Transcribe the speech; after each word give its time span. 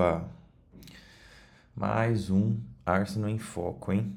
Opa! 0.00 0.26
Mais 1.76 2.30
um 2.30 2.58
Arsenal 2.86 3.28
em 3.28 3.36
Foco, 3.36 3.92
hein? 3.92 4.16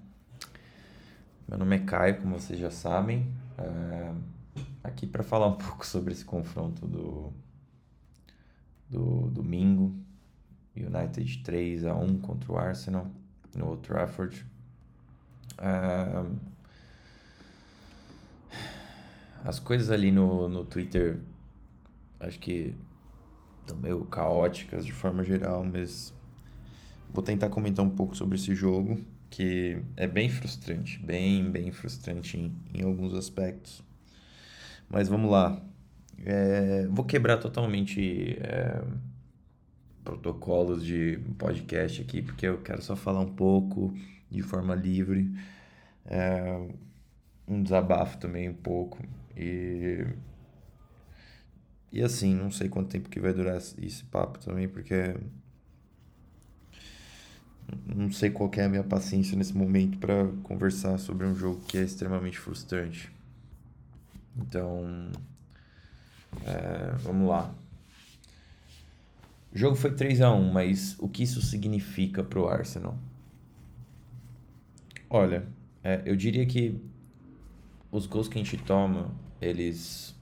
Meu 1.45 1.57
nome 1.57 1.75
é 1.75 1.79
Caio, 1.79 2.21
como 2.21 2.39
vocês 2.39 2.57
já 2.57 2.71
sabem. 2.71 3.29
É... 3.57 4.13
Aqui 4.81 5.05
para 5.05 5.23
falar 5.23 5.47
um 5.47 5.57
pouco 5.59 5.85
sobre 5.85 6.13
esse 6.13 6.23
confronto 6.23 6.87
do, 6.87 7.33
do 8.89 9.29
domingo. 9.29 9.93
United 10.73 11.43
3 11.43 11.83
a 11.83 11.93
1 11.93 12.19
contra 12.19 12.53
o 12.53 12.57
Arsenal 12.57 13.11
no 13.53 13.67
Old 13.67 13.85
Trafford. 13.85 14.45
É... 15.57 16.25
As 19.43 19.59
coisas 19.59 19.91
ali 19.91 20.13
no, 20.13 20.47
no 20.47 20.63
Twitter 20.63 21.19
acho 22.21 22.39
que 22.39 22.73
estão 23.63 23.77
meio 23.77 24.05
caóticas 24.05 24.85
de 24.85 24.91
forma 24.91 25.23
geral, 25.23 25.63
mas 25.63 26.13
vou 27.11 27.23
tentar 27.23 27.49
comentar 27.49 27.83
um 27.83 27.89
pouco 27.89 28.15
sobre 28.15 28.35
esse 28.35 28.53
jogo, 28.53 28.99
que 29.29 29.81
é 29.97 30.05
bem 30.05 30.29
frustrante, 30.29 30.99
bem, 30.99 31.49
bem 31.49 31.71
frustrante 31.71 32.37
em, 32.37 32.53
em 32.73 32.83
alguns 32.83 33.13
aspectos. 33.13 33.83
Mas 34.89 35.07
vamos 35.07 35.31
lá. 35.31 35.59
É, 36.25 36.87
vou 36.87 37.03
quebrar 37.03 37.37
totalmente 37.37 38.37
é, 38.39 38.81
protocolos 40.03 40.85
de 40.85 41.19
podcast 41.37 42.01
aqui, 42.01 42.21
porque 42.21 42.45
eu 42.45 42.59
quero 42.61 42.81
só 42.81 42.95
falar 42.95 43.21
um 43.21 43.33
pouco 43.33 43.93
de 44.29 44.41
forma 44.41 44.75
livre. 44.75 45.31
É, 46.05 46.67
um 47.47 47.63
desabafo 47.63 48.17
também 48.17 48.49
um 48.49 48.53
pouco. 48.53 48.99
E 49.35 50.05
e 51.93 52.01
assim, 52.01 52.33
não 52.33 52.49
sei 52.49 52.67
quanto 52.67 52.89
tempo 52.89 53.07
que 53.07 53.19
vai 53.19 53.31
durar 53.31 53.55
esse 53.57 54.03
papo 54.05 54.39
também, 54.39 54.67
porque 54.67 55.15
não 57.85 58.11
sei 58.11 58.31
qual 58.31 58.49
é 58.57 58.63
a 58.63 58.69
minha 58.69 58.83
paciência 58.83 59.37
nesse 59.37 59.55
momento 59.55 59.99
para 59.99 60.27
conversar 60.41 60.97
sobre 60.97 61.27
um 61.27 61.35
jogo 61.35 61.61
que 61.67 61.77
é 61.77 61.83
extremamente 61.83 62.39
frustrante. 62.39 63.11
Então, 64.35 65.11
é, 66.43 66.95
vamos 67.03 67.29
lá. 67.29 67.53
O 69.53 69.57
jogo 69.57 69.75
foi 69.75 69.93
3 69.93 70.19
a 70.21 70.33
1 70.33 70.51
mas 70.51 70.95
o 70.97 71.07
que 71.07 71.21
isso 71.21 71.43
significa 71.43 72.23
para 72.23 72.39
o 72.39 72.47
Arsenal? 72.47 72.97
Olha, 75.07 75.45
é, 75.83 76.01
eu 76.05 76.15
diria 76.15 76.43
que 76.43 76.75
os 77.91 78.07
gols 78.07 78.27
que 78.27 78.39
a 78.39 78.43
gente 78.43 78.57
toma, 78.57 79.11
eles 79.39 80.15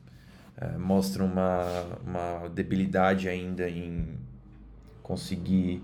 é, 0.57 0.77
mostra 0.77 1.23
uma, 1.23 1.63
uma 2.05 2.47
debilidade 2.49 3.27
ainda 3.27 3.69
em 3.69 4.17
conseguir 5.01 5.83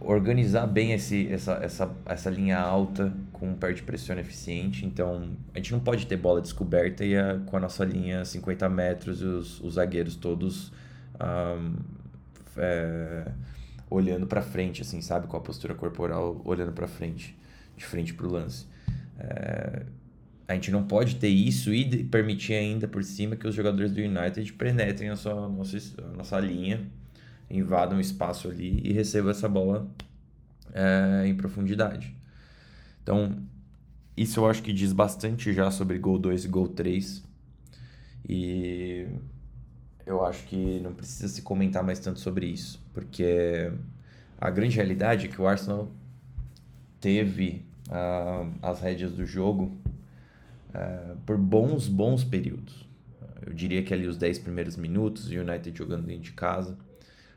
organizar 0.00 0.66
bem 0.66 0.92
esse, 0.92 1.28
essa, 1.28 1.52
essa, 1.62 1.94
essa 2.06 2.30
linha 2.30 2.58
alta 2.58 3.12
com 3.32 3.50
um 3.50 3.72
de 3.72 3.82
pressão 3.82 4.18
eficiente. 4.18 4.84
Então, 4.84 5.30
a 5.54 5.58
gente 5.58 5.72
não 5.72 5.80
pode 5.80 6.06
ter 6.06 6.16
bola 6.16 6.40
descoberta 6.40 7.04
e 7.04 7.16
a, 7.16 7.38
com 7.46 7.56
a 7.56 7.60
nossa 7.60 7.84
linha 7.84 8.24
50 8.24 8.68
metros 8.68 9.20
e 9.20 9.24
os, 9.24 9.60
os 9.60 9.74
zagueiros 9.74 10.16
todos 10.16 10.72
um, 11.20 11.76
é, 12.56 13.30
olhando 13.88 14.26
para 14.26 14.42
frente, 14.42 14.82
assim, 14.82 15.00
sabe? 15.00 15.26
Com 15.26 15.36
a 15.36 15.40
postura 15.40 15.74
corporal 15.74 16.40
olhando 16.44 16.72
para 16.72 16.86
frente, 16.86 17.36
de 17.76 17.84
frente 17.84 18.14
para 18.14 18.26
o 18.26 18.30
lance. 18.30 18.66
É, 19.18 19.82
a 20.50 20.54
gente 20.54 20.72
não 20.72 20.82
pode 20.82 21.14
ter 21.14 21.28
isso 21.28 21.72
e 21.72 22.02
permitir 22.02 22.54
ainda 22.54 22.88
por 22.88 23.04
cima 23.04 23.36
que 23.36 23.46
os 23.46 23.54
jogadores 23.54 23.92
do 23.92 24.00
United 24.00 24.52
penetrem 24.54 25.08
a, 25.08 25.14
sua, 25.14 25.44
a 25.44 25.48
nossa, 25.48 25.78
a 26.02 26.16
nossa 26.16 26.40
linha, 26.40 26.90
invadam 27.48 27.98
o 27.98 28.00
espaço 28.00 28.48
ali 28.48 28.80
e 28.82 28.92
recebam 28.92 29.30
essa 29.30 29.48
bola 29.48 29.88
é, 30.72 31.24
em 31.28 31.36
profundidade. 31.36 32.12
Então, 33.00 33.40
isso 34.16 34.40
eu 34.40 34.50
acho 34.50 34.60
que 34.60 34.72
diz 34.72 34.92
bastante 34.92 35.52
já 35.52 35.70
sobre 35.70 35.96
gol 36.00 36.18
2 36.18 36.46
e 36.46 36.48
gol 36.48 36.66
3. 36.66 37.22
E 38.28 39.06
eu 40.04 40.24
acho 40.24 40.42
que 40.48 40.80
não 40.80 40.92
precisa 40.92 41.28
se 41.28 41.42
comentar 41.42 41.84
mais 41.84 42.00
tanto 42.00 42.18
sobre 42.18 42.46
isso, 42.46 42.84
porque 42.92 43.70
a 44.40 44.50
grande 44.50 44.74
realidade 44.74 45.26
é 45.26 45.28
que 45.28 45.40
o 45.40 45.46
Arsenal 45.46 45.88
teve 47.00 47.64
uh, 47.86 48.52
as 48.60 48.80
rédeas 48.80 49.12
do 49.12 49.24
jogo 49.24 49.78
uh, 50.74 51.16
por 51.26 51.36
bons, 51.36 51.88
bons 51.88 52.24
períodos. 52.24 52.88
Eu 53.44 53.52
diria 53.54 53.82
que 53.82 53.92
ali 53.94 54.06
os 54.06 54.16
10 54.16 54.40
primeiros 54.40 54.76
minutos, 54.76 55.30
o 55.30 55.34
United 55.34 55.76
jogando 55.76 56.06
dentro 56.06 56.22
de 56.22 56.32
casa, 56.32 56.76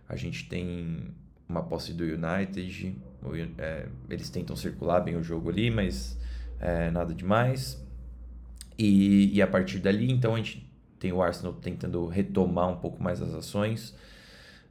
a 0.07 0.15
gente 0.15 0.47
tem 0.49 1.13
uma 1.47 1.63
posse 1.63 1.93
do 1.93 2.03
United, 2.03 2.95
o, 3.21 3.35
é, 3.61 3.87
eles 4.09 4.29
tentam 4.29 4.55
circular 4.55 5.01
bem 5.01 5.15
o 5.15 5.23
jogo 5.23 5.49
ali, 5.49 5.71
mas 5.71 6.17
é, 6.59 6.91
nada 6.91 7.13
demais. 7.13 7.81
E, 8.77 9.33
e 9.33 9.41
a 9.41 9.47
partir 9.47 9.79
dali, 9.79 10.11
então, 10.11 10.33
a 10.35 10.37
gente 10.37 10.69
tem 10.99 11.11
o 11.11 11.21
Arsenal 11.21 11.53
tentando 11.53 12.05
retomar 12.07 12.69
um 12.69 12.77
pouco 12.77 13.01
mais 13.01 13.21
as 13.21 13.33
ações. 13.33 13.95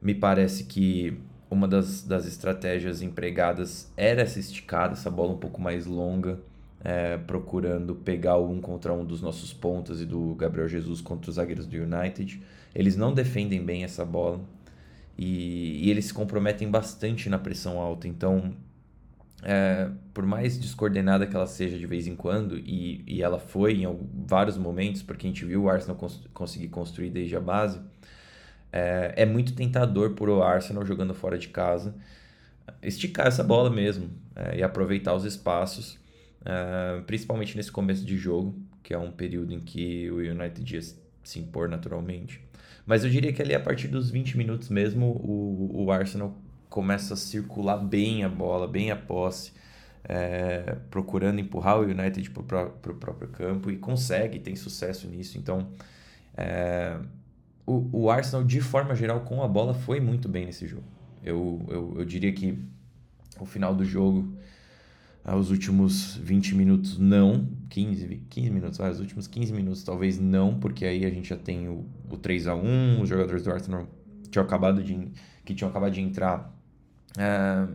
Me 0.01 0.15
parece 0.15 0.65
que 0.65 1.19
uma 1.51 1.69
das, 1.69 2.03
das 2.03 2.27
estratégias 2.27 3.03
empregadas 3.03 3.93
era 3.97 4.23
essa 4.23 4.39
esticada, 4.39 4.95
essa 4.95 5.11
bola 5.11 5.33
um 5.33 5.39
pouco 5.39 5.61
mais 5.61 5.87
longa, 5.87 6.41
é, 6.85 7.17
procurando 7.17 7.95
pegar 7.95 8.39
um 8.39 8.61
contra 8.61 8.93
um 8.93 9.05
dos 9.05 9.23
nossos 9.23 9.53
pontas 9.53 10.01
e 10.01 10.07
do 10.07 10.35
Gabriel 10.35 10.69
Jesus 10.69 11.01
contra 11.01 11.31
os 11.31 11.37
zagueiros 11.37 11.67
do 11.67 11.77
United. 11.77 12.43
Eles 12.75 12.97
não 12.97 13.13
defendem 13.13 13.65
bem 13.65 13.85
essa 13.85 14.05
bola 14.05 14.41
e, 15.17 15.87
e 15.87 15.91
eles 15.91 16.07
se 16.07 16.15
comprometem 16.15 16.71
bastante 16.71 17.29
na 17.29 17.39
pressão 17.39 17.79
alta. 17.79 18.09
Então, 18.09 18.55
é, 19.43 19.91
por 20.13 20.27
mais 20.27 20.59
descoordenada 20.59 21.27
que 21.27 21.37
ela 21.37 21.47
seja 21.47 21.79
de 21.79 21.87
vez 21.87 22.07
em 22.07 22.17
quando, 22.17 22.59
e, 22.59 23.05
e 23.07 23.23
ela 23.23 23.39
foi 23.39 23.83
em 23.83 23.99
vários 24.27 24.57
momentos, 24.57 25.03
porque 25.03 25.27
a 25.27 25.31
gente 25.31 25.45
viu 25.45 25.65
o 25.65 25.71
Arsenal 25.71 25.97
cons 25.97 26.21
conseguir 26.35 26.69
construir 26.69 27.11
desde 27.11 27.37
a 27.37 27.41
base, 27.41 27.81
é, 28.73 29.15
é 29.19 29.27
muito 29.27 29.55
tentador 29.55 30.11
por 30.11 30.29
o 30.29 30.43
Arsenal 30.43 30.85
jogando 30.85 31.15
fora 31.15 31.39
de 31.39 31.49
casa 31.49 31.95
esticar 32.83 33.27
essa 33.27 33.43
bola 33.43 33.69
mesmo 33.69 34.11
é, 34.35 34.59
e 34.59 34.63
aproveitar 34.63 35.15
os 35.15 35.25
espaços 35.25 35.99
uh, 36.43 37.03
principalmente 37.03 37.57
nesse 37.57 37.71
começo 37.71 38.05
de 38.05 38.17
jogo, 38.17 38.55
que 38.83 38.93
é 38.93 38.99
um 38.99 39.11
período 39.11 39.53
em 39.53 39.61
que 39.61 40.11
o 40.11 40.17
United 40.17 40.75
ia 40.75 40.83
se 40.83 41.39
impor 41.39 41.69
naturalmente. 41.69 42.41
Mas 42.85 43.05
eu 43.05 43.11
diria 43.11 43.33
que 43.33 43.41
ali 43.41 43.55
a 43.55 43.61
partir 43.61 43.89
dos 43.89 44.11
20 44.11 44.37
minutos 44.37 44.69
mesmo, 44.69 45.07
o, 45.07 45.85
o 45.85 45.91
Arsenal 45.93 46.37
começa 46.69 47.15
a 47.15 47.17
circular 47.17 47.77
bem 47.77 48.25
a 48.25 48.29
bola, 48.29 48.67
bem 48.67 48.91
a 48.91 48.97
posse, 48.97 49.53
é, 50.05 50.77
procurando 50.91 51.39
empurrar 51.39 51.79
o 51.79 51.83
United 51.83 52.29
para 52.31 52.67
o 52.67 52.95
próprio 52.95 53.29
campo 53.29 53.71
e 53.71 53.77
consegue, 53.77 54.41
tem 54.41 54.57
sucesso 54.57 55.07
nisso. 55.07 55.39
Então, 55.39 55.69
é, 56.37 56.99
o, 57.65 57.89
o 57.93 58.11
Arsenal, 58.11 58.45
de 58.45 58.61
forma 58.61 58.95
geral, 58.95 59.21
com 59.21 59.43
a 59.43 59.49
bola, 59.49 59.75
foi 59.75 60.01
muito 60.01 60.29
bem 60.29 60.47
nesse 60.47 60.67
jogo. 60.67 60.85
Eu, 61.23 61.65
eu, 61.69 61.95
eu 61.99 62.05
diria 62.05 62.33
que 62.33 62.59
o 63.39 63.47
final 63.47 63.75
do 63.75 63.85
jogo 63.85 64.35
os 65.25 65.51
últimos 65.51 66.17
20 66.17 66.55
minutos 66.55 66.99
não, 66.99 67.49
15, 67.71 68.23
15 68.29 68.51
minutos, 68.51 68.81
ah, 68.81 68.91
os 68.91 69.01
últimos 69.01 69.27
15 69.29 69.53
minutos 69.53 69.85
talvez 69.85 70.19
não, 70.19 70.59
porque 70.59 70.85
aí 70.85 71.05
a 71.05 71.11
gente 71.11 71.29
já 71.29 71.37
tem 71.37 71.69
o, 71.69 71.87
o 72.11 72.17
3 72.17 72.49
a 72.49 72.55
1 72.57 73.01
os 73.01 73.09
jogadores 73.09 73.45
do 73.45 73.53
Arsenal 73.53 73.87
tinham 74.31 74.45
acabado 74.45 74.83
de, 74.83 75.09
que 75.45 75.55
tinham 75.55 75.71
acabado 75.71 75.93
de 75.93 76.01
entrar 76.01 76.53
é, 77.17 77.69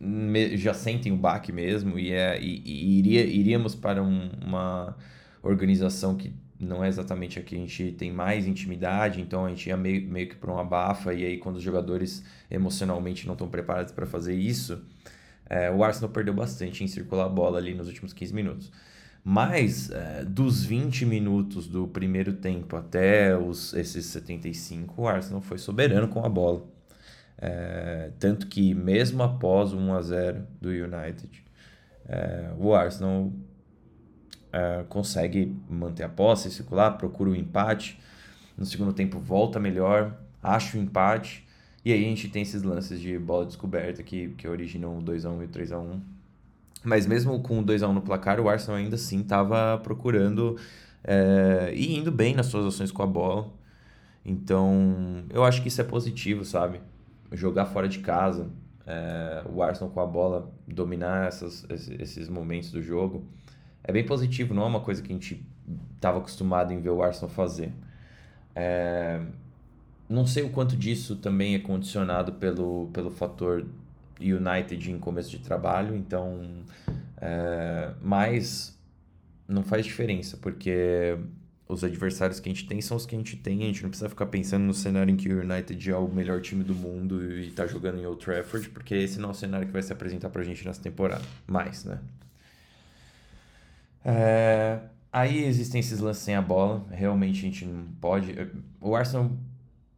me, 0.00 0.56
já 0.56 0.72
sentem 0.72 1.12
o 1.12 1.16
baque 1.16 1.52
mesmo 1.52 1.98
e, 1.98 2.10
é, 2.10 2.40
e, 2.40 2.62
e 2.64 2.98
iria, 2.98 3.24
iríamos 3.24 3.74
para 3.74 4.02
um, 4.02 4.30
uma 4.42 4.96
organização 5.42 6.16
que 6.16 6.32
não 6.58 6.82
é 6.82 6.88
exatamente 6.88 7.38
a 7.38 7.42
que 7.42 7.56
a 7.56 7.58
gente 7.58 7.92
tem 7.92 8.12
mais 8.12 8.46
intimidade, 8.46 9.20
então 9.20 9.44
a 9.44 9.48
gente 9.48 9.68
ia 9.68 9.76
meio, 9.76 10.06
meio 10.08 10.28
que 10.28 10.36
para 10.36 10.52
uma 10.52 10.64
bafa, 10.64 11.12
e 11.12 11.24
aí 11.24 11.38
quando 11.38 11.56
os 11.56 11.62
jogadores 11.62 12.24
emocionalmente 12.48 13.26
não 13.26 13.34
estão 13.34 13.48
preparados 13.48 13.92
para 13.92 14.06
fazer 14.06 14.34
isso, 14.36 14.80
é, 15.52 15.70
o 15.70 15.84
Arsenal 15.84 16.08
perdeu 16.08 16.32
bastante 16.32 16.82
em 16.82 16.86
circular 16.86 17.26
a 17.26 17.28
bola 17.28 17.58
ali 17.58 17.74
nos 17.74 17.86
últimos 17.86 18.14
15 18.14 18.34
minutos. 18.34 18.72
Mas 19.22 19.90
é, 19.90 20.24
dos 20.24 20.64
20 20.64 21.04
minutos 21.04 21.68
do 21.68 21.86
primeiro 21.86 22.32
tempo 22.32 22.74
até 22.74 23.36
os, 23.36 23.74
esses 23.74 24.06
75, 24.06 25.02
o 25.02 25.06
Arsenal 25.06 25.42
foi 25.42 25.58
soberano 25.58 26.08
com 26.08 26.24
a 26.24 26.28
bola. 26.28 26.64
É, 27.36 28.12
tanto 28.18 28.46
que, 28.46 28.72
mesmo 28.72 29.22
após 29.22 29.74
o 29.74 29.76
1 29.76 29.94
a 29.94 30.02
0 30.02 30.46
do 30.58 30.70
United, 30.70 31.44
é, 32.08 32.50
o 32.56 32.74
Arsenal 32.74 33.30
é, 34.50 34.84
consegue 34.88 35.54
manter 35.68 36.04
a 36.04 36.08
posse, 36.08 36.50
circular, 36.50 36.92
procura 36.92 37.28
o 37.28 37.36
empate. 37.36 38.00
No 38.56 38.64
segundo 38.64 38.94
tempo, 38.94 39.18
volta 39.20 39.60
melhor, 39.60 40.16
acha 40.42 40.78
o 40.78 40.80
empate 40.80 41.46
e 41.84 41.92
aí 41.92 42.04
a 42.04 42.08
gente 42.08 42.28
tem 42.28 42.42
esses 42.42 42.62
lances 42.62 43.00
de 43.00 43.18
bola 43.18 43.46
descoberta 43.46 44.02
que, 44.02 44.28
que 44.30 44.46
originam 44.46 44.98
o 44.98 45.02
2x1 45.02 45.42
e 45.42 45.44
o 45.44 45.48
3x1. 45.48 46.00
Mas 46.84 47.06
mesmo 47.06 47.40
com 47.40 47.60
o 47.60 47.64
2x1 47.64 47.92
no 47.92 48.02
placar, 48.02 48.40
o 48.40 48.48
Arsenal 48.48 48.78
ainda 48.78 48.96
assim 48.96 49.20
estava 49.20 49.78
procurando 49.78 50.56
é, 51.04 51.72
e 51.74 51.96
indo 51.96 52.10
bem 52.10 52.34
nas 52.34 52.46
suas 52.46 52.66
ações 52.66 52.90
com 52.90 53.02
a 53.02 53.06
bola. 53.06 53.48
Então, 54.24 55.24
eu 55.30 55.44
acho 55.44 55.62
que 55.62 55.68
isso 55.68 55.80
é 55.80 55.84
positivo, 55.84 56.44
sabe? 56.44 56.80
jogar 57.32 57.66
fora 57.66 57.88
de 57.88 57.98
casa, 58.00 58.50
é, 58.86 59.42
o 59.52 59.62
Arsenal 59.62 59.92
com 59.92 60.00
a 60.00 60.06
bola 60.06 60.52
dominar 60.66 61.28
essas, 61.28 61.66
esses 61.70 62.28
momentos 62.28 62.70
do 62.70 62.82
jogo, 62.82 63.24
é 63.82 63.92
bem 63.92 64.04
positivo, 64.04 64.54
não 64.54 64.62
é 64.62 64.66
uma 64.66 64.80
coisa 64.80 65.02
que 65.02 65.10
a 65.10 65.14
gente 65.14 65.44
estava 65.94 66.18
acostumado 66.18 66.72
em 66.72 66.80
ver 66.80 66.90
o 66.90 67.02
Arsenal 67.02 67.30
fazer. 67.30 67.72
É, 68.54 69.20
não 70.12 70.26
sei 70.26 70.42
o 70.42 70.50
quanto 70.50 70.76
disso 70.76 71.16
também 71.16 71.54
é 71.54 71.58
condicionado 71.58 72.32
pelo, 72.34 72.88
pelo 72.92 73.10
fator 73.10 73.66
United 74.20 74.90
em 74.90 74.98
começo 74.98 75.30
de 75.30 75.38
trabalho, 75.38 75.96
então. 75.96 76.48
É, 77.20 77.92
mas 78.00 78.78
não 79.48 79.62
faz 79.62 79.84
diferença, 79.84 80.36
porque 80.36 81.16
os 81.68 81.82
adversários 81.82 82.40
que 82.40 82.48
a 82.48 82.52
gente 82.52 82.66
tem 82.66 82.80
são 82.80 82.96
os 82.96 83.06
que 83.06 83.14
a 83.14 83.18
gente 83.18 83.36
tem. 83.36 83.62
A 83.62 83.66
gente 83.66 83.82
não 83.82 83.90
precisa 83.90 84.08
ficar 84.08 84.26
pensando 84.26 84.64
no 84.64 84.74
cenário 84.74 85.12
em 85.12 85.16
que 85.16 85.32
o 85.32 85.40
United 85.40 85.90
é 85.90 85.96
o 85.96 86.08
melhor 86.08 86.40
time 86.40 86.62
do 86.62 86.74
mundo 86.74 87.24
e 87.24 87.48
está 87.48 87.66
jogando 87.66 87.98
em 87.98 88.06
Old 88.06 88.22
Trafford, 88.22 88.68
porque 88.70 88.94
esse 88.94 89.18
não 89.18 89.30
é 89.30 89.32
o 89.32 89.34
cenário 89.34 89.66
que 89.66 89.72
vai 89.72 89.82
se 89.82 89.92
apresentar 89.92 90.30
para 90.30 90.42
a 90.42 90.44
gente 90.44 90.64
nessa 90.66 90.82
temporada. 90.82 91.24
Mais, 91.46 91.84
né? 91.84 91.98
É, 94.04 94.80
aí 95.12 95.44
existem 95.44 95.80
esses 95.80 96.00
lances 96.00 96.22
sem 96.22 96.34
a 96.34 96.42
bola. 96.42 96.84
Realmente 96.90 97.38
a 97.38 97.42
gente 97.42 97.64
não 97.64 97.84
pode. 98.00 98.34
O 98.80 98.94
Arsenal 98.94 99.30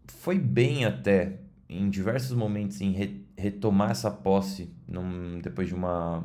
foi 0.06 0.38
bem 0.38 0.84
até 0.84 1.40
em 1.68 1.88
diversos 1.88 2.36
momentos 2.36 2.80
em 2.80 2.92
re, 2.92 3.26
retomar 3.36 3.90
essa 3.90 4.10
posse 4.10 4.72
num, 4.86 5.40
depois 5.40 5.68
de 5.68 5.74
uma 5.74 6.24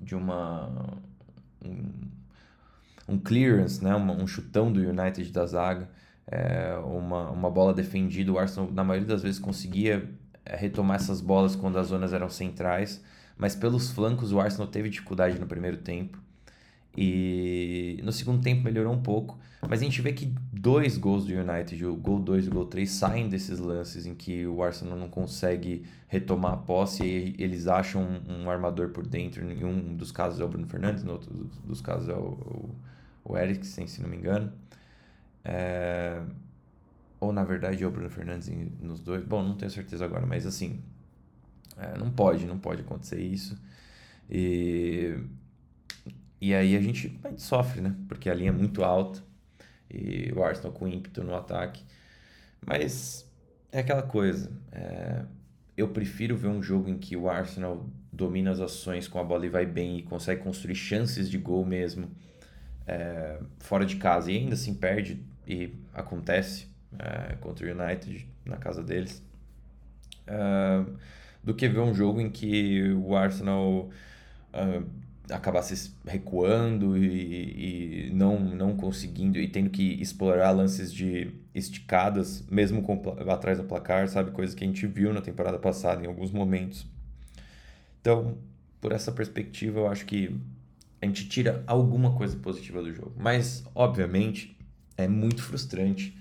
de 0.00 0.14
uma 0.14 0.98
um, 1.64 1.92
um 3.08 3.18
clearance, 3.18 3.82
né? 3.82 3.94
um, 3.94 4.22
um 4.22 4.26
chutão 4.26 4.72
do 4.72 4.80
United 4.80 5.30
da 5.30 5.46
zaga, 5.46 5.88
é, 6.26 6.76
uma, 6.84 7.30
uma 7.30 7.50
bola 7.50 7.72
defendida. 7.72 8.32
O 8.32 8.38
Arsenal, 8.38 8.70
na 8.70 8.82
maioria 8.82 9.08
das 9.08 9.22
vezes, 9.22 9.38
conseguia 9.38 10.10
é, 10.44 10.56
retomar 10.56 10.96
essas 10.96 11.20
bolas 11.20 11.54
quando 11.54 11.78
as 11.78 11.88
zonas 11.88 12.12
eram 12.12 12.28
centrais, 12.28 13.02
mas 13.36 13.54
pelos 13.54 13.90
flancos 13.90 14.32
o 14.32 14.40
Arsenal 14.40 14.66
teve 14.66 14.88
dificuldade 14.88 15.38
no 15.38 15.46
primeiro 15.46 15.78
tempo. 15.78 16.18
E 16.96 18.00
no 18.02 18.12
segundo 18.12 18.42
tempo 18.42 18.62
melhorou 18.62 18.92
um 18.92 19.02
pouco, 19.02 19.38
mas 19.66 19.80
a 19.80 19.84
gente 19.84 20.02
vê 20.02 20.12
que 20.12 20.34
dois 20.52 20.98
gols 20.98 21.24
do 21.24 21.32
United, 21.32 21.84
o 21.86 21.94
gol 21.94 22.18
2 22.18 22.46
e 22.46 22.48
o 22.48 22.52
gol 22.52 22.66
3, 22.66 22.90
saem 22.90 23.28
desses 23.28 23.58
lances 23.58 24.04
em 24.04 24.14
que 24.14 24.46
o 24.46 24.62
Arsenal 24.62 24.98
não 24.98 25.08
consegue 25.08 25.86
retomar 26.08 26.52
a 26.52 26.56
posse 26.56 27.04
e 27.04 27.34
eles 27.38 27.66
acham 27.66 28.02
um, 28.02 28.42
um 28.42 28.50
armador 28.50 28.90
por 28.90 29.06
dentro. 29.06 29.42
Em 29.50 29.64
um 29.64 29.96
dos 29.96 30.12
casos 30.12 30.40
é 30.40 30.44
o 30.44 30.48
Bruno 30.48 30.66
Fernandes, 30.66 31.04
no 31.04 31.12
outro 31.12 31.32
dos 31.64 31.80
casos 31.80 32.08
é 32.08 32.14
o, 32.14 32.18
o, 32.18 32.74
o 33.24 33.38
Eriksen, 33.38 33.86
se 33.86 34.02
não 34.02 34.08
me 34.08 34.16
engano. 34.16 34.52
É... 35.44 36.20
Ou 37.18 37.32
na 37.32 37.44
verdade 37.44 37.82
é 37.82 37.86
o 37.86 37.90
Bruno 37.90 38.10
Fernandes 38.10 38.50
nos 38.80 39.00
dois. 39.00 39.24
Bom, 39.24 39.42
não 39.42 39.54
tenho 39.56 39.70
certeza 39.70 40.04
agora, 40.04 40.26
mas 40.26 40.44
assim, 40.44 40.82
é, 41.78 41.96
não 41.96 42.10
pode, 42.10 42.46
não 42.46 42.58
pode 42.58 42.82
acontecer 42.82 43.20
isso. 43.20 43.56
E 44.28 45.16
e 46.42 46.52
aí 46.52 46.76
a 46.76 46.80
gente, 46.80 47.16
a 47.22 47.28
gente 47.28 47.40
sofre, 47.40 47.80
né? 47.80 47.94
Porque 48.08 48.28
a 48.28 48.34
linha 48.34 48.48
é 48.48 48.52
muito 48.52 48.82
alta 48.82 49.22
e 49.88 50.32
o 50.34 50.42
Arsenal 50.42 50.72
com 50.72 50.88
ímpeto 50.88 51.22
no 51.22 51.36
ataque. 51.36 51.84
Mas 52.66 53.24
é 53.70 53.78
aquela 53.78 54.02
coisa. 54.02 54.50
É... 54.72 55.22
Eu 55.76 55.90
prefiro 55.90 56.36
ver 56.36 56.48
um 56.48 56.60
jogo 56.60 56.90
em 56.90 56.98
que 56.98 57.16
o 57.16 57.30
Arsenal 57.30 57.86
domina 58.12 58.50
as 58.50 58.58
ações 58.58 59.06
com 59.06 59.20
a 59.20 59.24
bola 59.24 59.46
e 59.46 59.48
vai 59.48 59.64
bem 59.64 59.98
e 59.98 60.02
consegue 60.02 60.42
construir 60.42 60.74
chances 60.74 61.30
de 61.30 61.38
gol 61.38 61.64
mesmo 61.64 62.10
é... 62.88 63.38
fora 63.60 63.86
de 63.86 63.94
casa 63.94 64.32
e 64.32 64.36
ainda 64.36 64.54
assim 64.54 64.74
perde 64.74 65.24
e 65.46 65.72
acontece 65.94 66.66
é... 66.98 67.36
contra 67.36 67.64
o 67.64 67.70
United 67.70 68.28
na 68.44 68.56
casa 68.56 68.82
deles. 68.82 69.22
É, 70.26 70.84
do 71.40 71.54
que 71.54 71.68
ver 71.68 71.80
um 71.80 71.94
jogo 71.94 72.20
em 72.20 72.28
que 72.28 72.90
o 72.94 73.14
Arsenal 73.14 73.90
acabasse 75.30 75.92
recuando 76.06 76.96
e, 76.96 78.08
e, 78.08 78.10
não, 78.12 78.40
não 78.40 78.76
conseguindo 78.76 79.38
e 79.38 79.48
tendo 79.48 79.70
que 79.70 80.00
explorar 80.00 80.50
lances 80.50 80.92
de 80.92 81.32
esticadas, 81.54 82.44
mesmo 82.50 82.82
com, 82.82 83.00
atrás 83.30 83.58
do 83.58 83.64
placar, 83.64 84.08
sabe? 84.08 84.30
Coisa 84.30 84.56
que 84.56 84.64
a 84.64 84.66
gente 84.66 84.86
viu 84.86 85.12
na 85.12 85.20
temporada 85.20 85.58
passada 85.58 86.02
em 86.02 86.06
alguns 86.06 86.30
momentos. 86.30 86.86
Então, 88.00 88.36
por 88.80 88.92
essa 88.92 89.12
perspectiva, 89.12 89.80
eu 89.80 89.88
acho 89.88 90.04
que 90.06 90.34
a 91.00 91.06
gente 91.06 91.28
tira 91.28 91.62
alguma 91.66 92.12
coisa 92.14 92.36
positiva 92.36 92.82
do 92.82 92.92
jogo. 92.92 93.12
Mas, 93.16 93.64
obviamente, 93.74 94.56
é 94.96 95.06
muito 95.06 95.42
frustrante. 95.42 96.16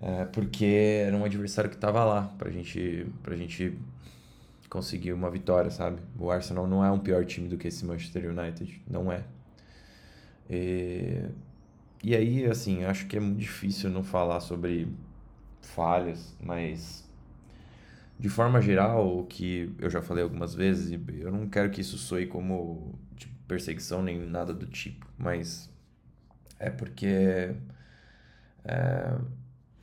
É, 0.00 0.24
porque 0.26 0.64
era 1.06 1.14
um 1.14 1.24
adversário 1.24 1.68
que 1.68 1.76
estava 1.76 2.04
lá 2.04 2.22
pra 2.38 2.50
gente, 2.50 3.06
pra 3.22 3.36
gente 3.36 3.76
conseguir 4.70 5.12
uma 5.12 5.30
vitória, 5.30 5.70
sabe? 5.70 6.00
O 6.16 6.30
Arsenal 6.30 6.66
não 6.66 6.84
é 6.84 6.90
um 6.90 6.98
pior 7.00 7.26
time 7.26 7.48
do 7.48 7.58
que 7.58 7.68
esse 7.68 7.84
Manchester 7.84 8.30
United, 8.30 8.80
não 8.88 9.10
é. 9.12 9.24
E, 10.48 11.24
e 12.02 12.14
aí, 12.14 12.46
assim, 12.46 12.84
acho 12.84 13.06
que 13.06 13.16
é 13.16 13.20
muito 13.20 13.38
difícil 13.38 13.90
não 13.90 14.04
falar 14.04 14.40
sobre 14.40 14.88
falhas, 15.60 16.34
mas 16.40 17.04
de 18.18 18.28
forma 18.28 18.60
geral, 18.60 19.18
o 19.18 19.26
que 19.26 19.74
eu 19.78 19.90
já 19.90 20.00
falei 20.00 20.22
algumas 20.22 20.54
vezes, 20.54 20.90
e 20.90 21.20
eu 21.20 21.32
não 21.32 21.48
quero 21.48 21.70
que 21.70 21.80
isso 21.80 21.98
soe 21.98 22.26
como 22.26 22.94
tipo, 23.16 23.34
perseguição 23.48 24.02
nem 24.02 24.20
nada 24.20 24.54
do 24.54 24.66
tipo, 24.66 25.06
mas 25.18 25.68
é 26.58 26.70
porque 26.70 27.54
é, 28.64 29.18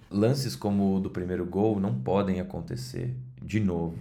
lances 0.09 0.55
como 0.55 0.95
o 0.95 0.99
do 0.99 1.09
primeiro 1.09 1.45
gol 1.45 1.79
não 1.79 1.99
podem 1.99 2.39
acontecer 2.39 3.15
de 3.41 3.59
novo 3.59 3.97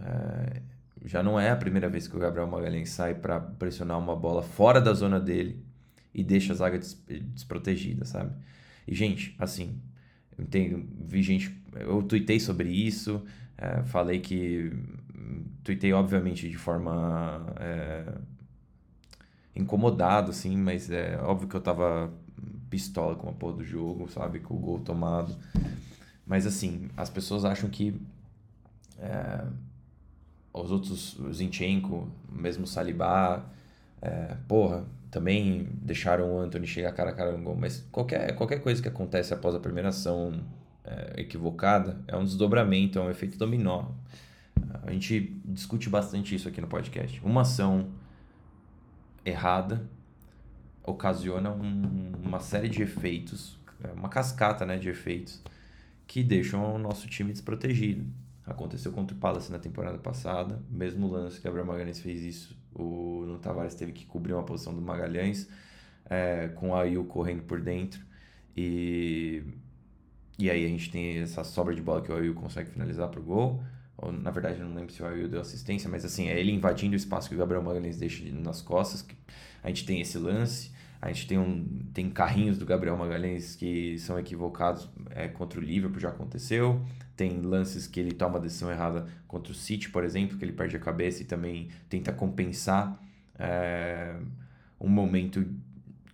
é, 0.00 0.62
já 1.04 1.22
não 1.22 1.38
é 1.38 1.50
a 1.50 1.56
primeira 1.56 1.88
vez 1.88 2.08
que 2.08 2.16
o 2.16 2.20
Gabriel 2.20 2.46
Magalhães 2.46 2.90
sai 2.90 3.14
para 3.14 3.40
pressionar 3.40 3.98
uma 3.98 4.16
bola 4.16 4.42
fora 4.42 4.80
da 4.80 4.92
zona 4.92 5.20
dele 5.20 5.62
e 6.14 6.22
deixa 6.24 6.52
a 6.52 6.56
zaga 6.56 6.78
des 6.78 7.00
desprotegida, 7.34 8.04
sabe? 8.04 8.32
E, 8.86 8.94
gente, 8.94 9.36
assim, 9.38 9.80
eu 10.36 10.44
entendo, 10.44 10.84
vi 11.06 11.22
gente. 11.22 11.56
Eu 11.74 12.02
tuitei 12.02 12.40
sobre 12.40 12.70
isso, 12.70 13.24
é, 13.56 13.82
falei 13.84 14.20
que. 14.20 14.72
Tuitei, 15.62 15.92
obviamente, 15.92 16.48
de 16.48 16.56
forma. 16.56 17.46
É, 17.60 18.14
incomodado, 19.54 20.30
assim, 20.30 20.56
mas 20.56 20.90
é 20.90 21.18
óbvio 21.20 21.48
que 21.48 21.56
eu 21.56 21.60
tava 21.60 22.12
pistola 22.70 23.16
com 23.16 23.28
a 23.28 23.32
porra 23.32 23.58
do 23.58 23.64
jogo, 23.64 24.08
sabe? 24.08 24.40
Com 24.40 24.54
o 24.54 24.58
gol 24.58 24.78
tomado. 24.80 25.36
Mas, 26.26 26.46
assim, 26.46 26.88
as 26.96 27.10
pessoas 27.10 27.44
acham 27.44 27.68
que. 27.68 28.00
É, 28.98 29.44
os 30.52 30.70
outros, 30.70 31.18
Zinchenko, 31.32 32.08
mesmo 32.30 32.66
Saliba, 32.66 33.44
é, 34.00 34.36
porra, 34.46 34.84
também 35.10 35.68
deixaram 35.82 36.36
o 36.36 36.40
Anthony 36.40 36.66
chegar 36.66 36.92
cara 36.92 37.10
a 37.10 37.14
cara 37.14 37.36
no 37.36 37.42
gol. 37.42 37.56
Mas 37.56 37.86
qualquer, 37.90 38.34
qualquer 38.34 38.60
coisa 38.60 38.80
que 38.82 38.88
acontece 38.88 39.32
após 39.32 39.54
a 39.54 39.60
primeira 39.60 39.88
ação 39.88 40.40
é, 40.84 41.20
equivocada 41.20 41.98
é 42.06 42.16
um 42.16 42.24
desdobramento, 42.24 42.98
é 42.98 43.02
um 43.02 43.10
efeito 43.10 43.38
dominó. 43.38 43.86
A 44.82 44.90
gente 44.92 45.40
discute 45.44 45.88
bastante 45.88 46.34
isso 46.34 46.48
aqui 46.48 46.60
no 46.60 46.66
podcast. 46.66 47.20
Uma 47.24 47.42
ação 47.42 47.90
errada 49.24 49.86
ocasiona 50.82 51.50
um, 51.50 52.12
uma 52.22 52.40
série 52.40 52.68
de 52.68 52.82
efeitos, 52.82 53.58
é 53.82 53.92
uma 53.92 54.08
cascata 54.08 54.64
né, 54.64 54.78
de 54.78 54.88
efeitos 54.88 55.42
que 56.06 56.22
deixam 56.22 56.74
o 56.74 56.78
nosso 56.78 57.06
time 57.06 57.32
desprotegido. 57.32 58.04
Aconteceu 58.48 58.92
contra 58.92 59.14
o 59.14 59.18
Palace 59.18 59.52
na 59.52 59.58
temporada 59.58 59.98
passada, 59.98 60.62
mesmo 60.70 61.06
lance, 61.06 61.40
Gabriel 61.40 61.66
Magalhães 61.66 62.00
fez 62.00 62.22
isso. 62.22 62.58
O 62.74 63.24
Nuno 63.26 63.38
Tavares 63.38 63.74
teve 63.74 63.92
que 63.92 64.06
cobrir 64.06 64.32
uma 64.32 64.42
posição 64.42 64.74
do 64.74 64.80
Magalhães, 64.80 65.48
é, 66.08 66.48
com 66.48 66.74
a 66.74 66.80
Ayu 66.80 67.04
correndo 67.04 67.42
por 67.42 67.60
dentro. 67.60 68.00
E, 68.56 69.42
e 70.38 70.50
aí 70.50 70.64
a 70.64 70.68
gente 70.68 70.90
tem 70.90 71.18
essa 71.18 71.44
sobra 71.44 71.74
de 71.74 71.82
bola 71.82 72.00
que 72.00 72.10
o 72.10 72.16
Ayu 72.16 72.32
consegue 72.34 72.70
finalizar 72.70 73.08
para 73.08 73.20
o 73.20 73.22
gol. 73.22 73.62
Ou, 73.98 74.12
na 74.12 74.30
verdade, 74.30 74.60
não 74.60 74.74
lembro 74.74 74.92
se 74.92 75.02
o 75.02 75.06
Ayu 75.06 75.28
deu 75.28 75.40
assistência, 75.40 75.90
mas 75.90 76.04
assim, 76.04 76.28
é 76.28 76.40
ele 76.40 76.52
invadindo 76.52 76.94
o 76.94 76.96
espaço 76.96 77.28
que 77.28 77.34
o 77.34 77.38
Gabriel 77.38 77.62
Magalhães 77.62 77.98
deixa 77.98 78.24
nas 78.32 78.62
costas. 78.62 79.06
A 79.62 79.68
gente 79.68 79.84
tem 79.84 80.00
esse 80.00 80.16
lance. 80.16 80.72
A 81.00 81.12
gente 81.12 81.28
tem, 81.28 81.38
um, 81.38 81.64
tem 81.94 82.10
carrinhos 82.10 82.58
do 82.58 82.66
Gabriel 82.66 82.96
Magalhães 82.96 83.54
que 83.54 83.98
são 83.98 84.18
equivocados 84.18 84.88
é, 85.10 85.28
contra 85.28 85.60
o 85.60 85.62
Liverpool, 85.62 86.00
já 86.00 86.08
aconteceu. 86.08 86.84
Tem 87.18 87.42
lances 87.42 87.86
que 87.86 88.00
ele 88.00 88.12
toma 88.12 88.38
a 88.38 88.40
decisão 88.40 88.70
errada 88.70 89.06
contra 89.26 89.52
o 89.52 89.54
City, 89.54 89.90
por 89.90 90.04
exemplo, 90.04 90.38
que 90.38 90.44
ele 90.44 90.52
perde 90.52 90.76
a 90.76 90.78
cabeça 90.78 91.20
e 91.22 91.26
também 91.26 91.68
tenta 91.90 92.12
compensar 92.12 92.98
é, 93.38 94.16
um 94.80 94.88
momento 94.88 95.44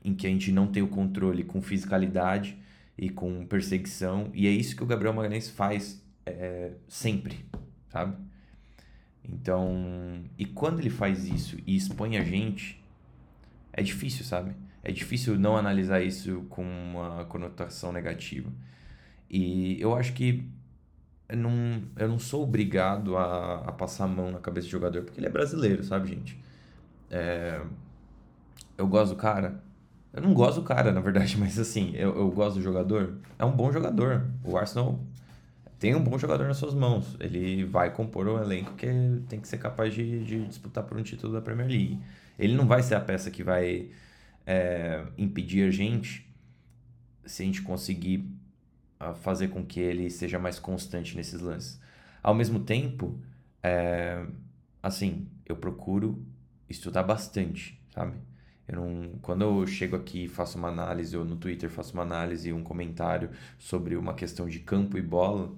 em 0.03 0.15
que 0.15 0.27
a 0.27 0.31
gente 0.31 0.51
não 0.51 0.67
tem 0.67 0.83
o 0.83 0.89
controle 0.89 1.45
com 1.45 1.63
fisicalidade 1.63 2.59
e 2.99 3.09
com 3.09 3.47
perseguição. 3.47 4.31
E 4.35 4.49
é 4.49 4.51
isso 4.51 4.75
que 4.75 4.83
o 4.83 4.87
Gabriel 4.87 5.15
Magalhães 5.15 5.49
faz 5.49 6.03
é, 6.27 6.73
sempre, 6.89 7.45
sabe? 7.89 8.17
Então, 9.23 10.25
e 10.37 10.45
quando 10.45 10.81
ele 10.81 10.91
faz 10.91 11.27
isso 11.27 11.59
e 11.67 11.77
expõe 11.77 12.17
a 12.17 12.25
gente, 12.25 12.83
é 13.73 13.83
difícil, 13.83 14.25
sabe? 14.25 14.55
é 14.85 14.93
difícil 14.93 15.39
não 15.39 15.57
analisar 15.57 16.03
isso 16.03 16.45
com 16.51 16.63
uma 16.63 17.25
conotação 17.25 17.91
negativa. 17.91 18.53
E 19.31 19.81
eu 19.81 19.97
acho 19.97 20.13
que 20.13 20.47
eu 21.29 21.37
não, 21.37 21.83
eu 21.97 22.09
não 22.09 22.19
sou 22.19 22.43
obrigado 22.43 23.17
a, 23.17 23.57
a 23.67 23.73
passar 23.73 24.05
a 24.05 24.09
mão 24.09 24.31
na 24.31 24.39
cabeça 24.39 24.67
do 24.67 24.71
jogador, 24.71 25.03
porque 25.03 25.19
ele 25.19 25.27
é 25.27 25.31
brasileiro, 25.31 25.83
sabe, 25.83 26.09
gente? 26.09 26.39
É, 27.11 27.61
eu 28.77 28.87
gosto 28.87 29.15
do 29.15 29.17
cara. 29.17 29.63
Eu 30.13 30.23
não 30.23 30.33
gosto 30.33 30.61
do 30.61 30.67
cara, 30.67 30.93
na 30.93 31.01
verdade, 31.01 31.37
mas 31.39 31.59
assim, 31.59 31.93
eu, 31.95 32.17
eu 32.17 32.31
gosto 32.31 32.57
do 32.57 32.63
jogador. 32.63 33.19
É 33.39 33.45
um 33.45 33.53
bom 33.53 33.73
jogador. 33.73 34.27
O 34.45 34.57
Arsenal 34.57 35.01
tem 35.79 35.95
um 35.95 36.03
bom 36.03 36.19
jogador 36.19 36.47
nas 36.47 36.57
suas 36.57 36.75
mãos. 36.75 37.17
Ele 37.19 37.65
vai 37.65 37.93
compor 37.93 38.29
um 38.29 38.41
elenco 38.41 38.75
que 38.75 38.87
tem 39.29 39.41
que 39.41 39.49
ser 39.49 39.59
capaz 39.59 39.95
de, 39.95 40.25
de 40.25 40.47
disputar 40.47 40.85
por 40.85 40.99
um 40.99 41.03
título 41.03 41.33
da 41.33 41.41
Premier 41.41 41.69
League. 41.69 42.01
Ele 42.39 42.55
não 42.55 42.67
vai 42.67 42.83
ser 42.83 42.95
a 42.95 43.01
peça 43.01 43.31
que 43.31 43.43
vai 43.43 43.91
é, 44.47 45.05
impedir 45.17 45.67
a 45.67 45.71
gente 45.71 46.29
se 47.25 47.43
a 47.43 47.47
gente 47.47 47.63
conseguir 47.63 48.29
uh, 49.01 49.15
fazer 49.15 49.49
com 49.49 49.65
que 49.65 49.81
ele 49.81 50.11
seja 50.11 50.39
mais 50.39 50.59
constante 50.59 51.17
nesses 51.17 51.41
lances. 51.41 51.81
Ao 52.23 52.35
mesmo 52.35 52.61
tempo, 52.61 53.19
é, 53.63 54.25
assim, 54.83 55.29
eu 55.47 55.57
procuro 55.57 56.25
estudar 56.69 57.03
bastante, 57.03 57.81
sabe? 57.95 58.17
Eu 58.67 58.77
não, 58.77 59.19
quando 59.21 59.43
eu 59.43 59.67
chego 59.67 59.95
aqui 59.95 60.25
e 60.25 60.29
faço 60.29 60.57
uma 60.57 60.69
análise, 60.69 61.17
ou 61.17 61.25
no 61.25 61.37
Twitter 61.37 61.69
faço 61.69 61.93
uma 61.93 62.03
análise, 62.03 62.53
um 62.53 62.63
comentário 62.63 63.31
sobre 63.59 63.95
uma 63.97 64.15
questão 64.15 64.49
de 64.49 64.59
campo 64.61 64.97
e 64.97 65.03
bola, 65.03 65.53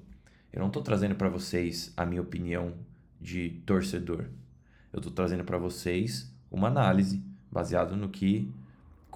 eu 0.52 0.61
não 0.61 0.69
estou 0.69 0.83
trazendo 0.83 1.14
para 1.14 1.28
vocês 1.28 1.93
a 1.97 2.05
minha 2.05 2.23
opinião 2.23 2.75
de 3.21 3.50
torcedor. 3.64 4.26
Eu 4.93 4.99
estou 4.99 5.12
trazendo 5.12 5.45
para 5.45 5.59
vocês 5.59 6.33
uma 6.50 6.69
análise 6.69 7.23
baseada 7.50 7.95
no 7.95 8.09
que, 8.09 8.52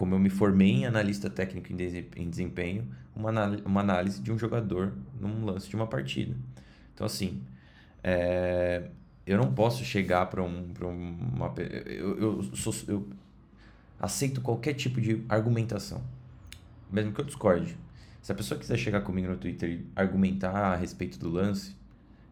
como 0.00 0.14
eu 0.14 0.19
me 0.19 0.30
formei 0.30 0.71
em 0.71 0.87
analista 0.87 1.28
técnico 1.28 1.71
em 1.71 2.30
desempenho, 2.30 2.88
uma, 3.14 3.30
uma 3.66 3.83
análise 3.83 4.23
de 4.23 4.33
um 4.33 4.38
jogador 4.38 4.95
num 5.21 5.45
lance 5.45 5.69
de 5.69 5.76
uma 5.76 5.87
partida. 5.87 6.35
Então, 6.95 7.07
assim, 7.07 7.42
é, 8.02 8.88
eu 9.26 9.37
não 9.37 9.52
posso 9.52 9.85
chegar 9.85 10.25
para 10.25 10.42
um, 10.42 10.73
uma. 11.35 11.52
Eu, 11.87 12.19
eu, 12.19 12.42
sou, 12.57 12.75
eu 12.88 13.11
aceito 14.00 14.40
qualquer 14.40 14.73
tipo 14.73 15.02
de 15.02 15.23
argumentação, 15.28 16.02
mesmo 16.90 17.12
que 17.12 17.21
eu 17.21 17.25
discorde. 17.26 17.76
Se 18.23 18.33
a 18.33 18.35
pessoa 18.35 18.59
quiser 18.59 18.78
chegar 18.78 19.02
comigo 19.02 19.28
no 19.28 19.37
Twitter 19.37 19.69
e 19.69 19.87
argumentar 19.95 20.73
a 20.73 20.76
respeito 20.76 21.19
do 21.19 21.28
lance, 21.28 21.76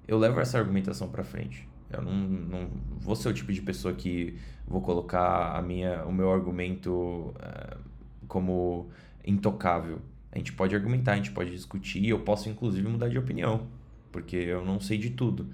eu 0.09 0.19
levo 0.19 0.41
essa 0.41 0.59
argumentação 0.59 1.09
para 1.09 1.23
frente. 1.23 1.69
Eu 1.91 2.03
não, 2.03 2.12
não 2.12 2.71
vou 2.99 3.15
ser 3.15 3.29
o 3.29 3.33
tipo 3.33 3.53
de 3.53 3.61
pessoa 3.62 3.95
que 3.95 4.37
vou 4.67 4.81
colocar 4.81 5.57
a 5.57 5.62
minha, 5.62 6.05
o 6.05 6.12
meu 6.12 6.33
argumento 6.33 6.91
uh, 6.91 7.79
como 8.27 8.88
intocável. 9.25 10.00
A 10.33 10.38
gente 10.38 10.53
pode 10.53 10.75
argumentar, 10.75 11.12
a 11.12 11.17
gente 11.17 11.31
pode 11.31 11.50
discutir, 11.50 12.09
eu 12.09 12.21
posso 12.21 12.49
inclusive 12.49 12.87
mudar 12.88 13.09
de 13.09 13.19
opinião, 13.19 13.67
porque 14.11 14.37
eu 14.37 14.65
não 14.65 14.81
sei 14.81 14.99
de 14.99 15.11
tudo. 15.11 15.47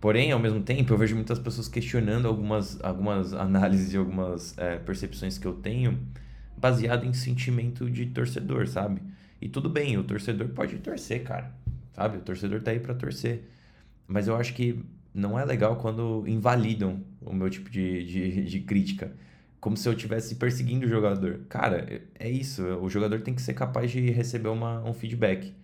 Porém, 0.00 0.32
ao 0.32 0.38
mesmo 0.38 0.62
tempo, 0.62 0.92
eu 0.92 0.96
vejo 0.96 1.14
muitas 1.14 1.38
pessoas 1.38 1.68
questionando 1.68 2.26
algumas, 2.26 2.82
algumas 2.82 3.34
análises 3.34 3.92
e 3.92 3.96
algumas 3.96 4.56
é, 4.56 4.78
percepções 4.78 5.36
que 5.36 5.46
eu 5.46 5.54
tenho 5.54 5.98
baseado 6.56 7.06
em 7.06 7.12
sentimento 7.12 7.90
de 7.90 8.06
torcedor, 8.06 8.66
sabe? 8.66 9.00
E 9.40 9.48
tudo 9.48 9.68
bem, 9.68 9.96
o 9.96 10.04
torcedor 10.04 10.48
pode 10.48 10.78
torcer, 10.78 11.22
cara, 11.22 11.52
sabe? 11.92 12.18
O 12.18 12.20
torcedor 12.20 12.62
tá 12.62 12.70
aí 12.70 12.80
para 12.80 12.94
torcer. 12.94 13.48
Mas 14.10 14.26
eu 14.26 14.34
acho 14.34 14.54
que 14.54 14.84
não 15.14 15.38
é 15.38 15.44
legal 15.44 15.76
quando 15.76 16.24
invalidam 16.26 17.00
o 17.20 17.32
meu 17.32 17.48
tipo 17.48 17.70
de, 17.70 18.04
de, 18.04 18.44
de 18.44 18.60
crítica. 18.60 19.12
Como 19.60 19.76
se 19.76 19.88
eu 19.88 19.92
estivesse 19.92 20.34
perseguindo 20.34 20.84
o 20.84 20.88
jogador. 20.88 21.42
Cara, 21.48 22.02
é 22.18 22.28
isso. 22.28 22.64
O 22.64 22.90
jogador 22.90 23.20
tem 23.20 23.34
que 23.34 23.40
ser 23.40 23.54
capaz 23.54 23.90
de 23.92 24.10
receber 24.10 24.48
uma, 24.48 24.82
um 24.82 24.92
feedback. 24.92 25.54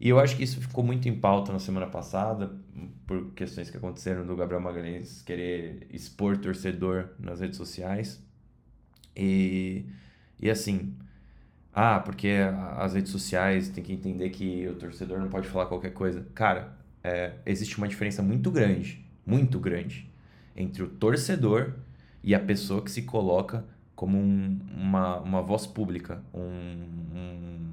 E 0.00 0.08
eu 0.08 0.18
acho 0.18 0.36
que 0.36 0.42
isso 0.42 0.60
ficou 0.60 0.82
muito 0.82 1.08
em 1.08 1.14
pauta 1.14 1.52
na 1.52 1.60
semana 1.60 1.86
passada, 1.86 2.50
por 3.06 3.30
questões 3.34 3.70
que 3.70 3.76
aconteceram 3.76 4.26
do 4.26 4.34
Gabriel 4.34 4.60
Magalhães 4.60 5.22
querer 5.22 5.86
expor 5.92 6.38
torcedor 6.38 7.10
nas 7.20 7.40
redes 7.40 7.56
sociais. 7.56 8.20
E, 9.14 9.84
e 10.40 10.50
assim, 10.50 10.96
ah, 11.72 12.00
porque 12.00 12.30
as 12.78 12.94
redes 12.94 13.12
sociais 13.12 13.68
tem 13.68 13.84
que 13.84 13.92
entender 13.92 14.30
que 14.30 14.66
o 14.66 14.74
torcedor 14.74 15.20
não 15.20 15.28
pode 15.28 15.46
falar 15.48 15.66
qualquer 15.66 15.92
coisa. 15.92 16.26
Cara, 16.34 16.79
é, 17.02 17.32
existe 17.46 17.78
uma 17.78 17.88
diferença 17.88 18.22
muito 18.22 18.50
grande, 18.50 19.04
muito 19.26 19.58
grande, 19.58 20.10
entre 20.56 20.82
o 20.82 20.88
torcedor 20.88 21.74
e 22.22 22.34
a 22.34 22.40
pessoa 22.40 22.82
que 22.82 22.90
se 22.90 23.02
coloca 23.02 23.64
como 23.94 24.18
um, 24.18 24.58
uma, 24.76 25.20
uma 25.20 25.42
voz 25.42 25.66
pública, 25.66 26.22
um, 26.32 26.40
um 26.40 27.70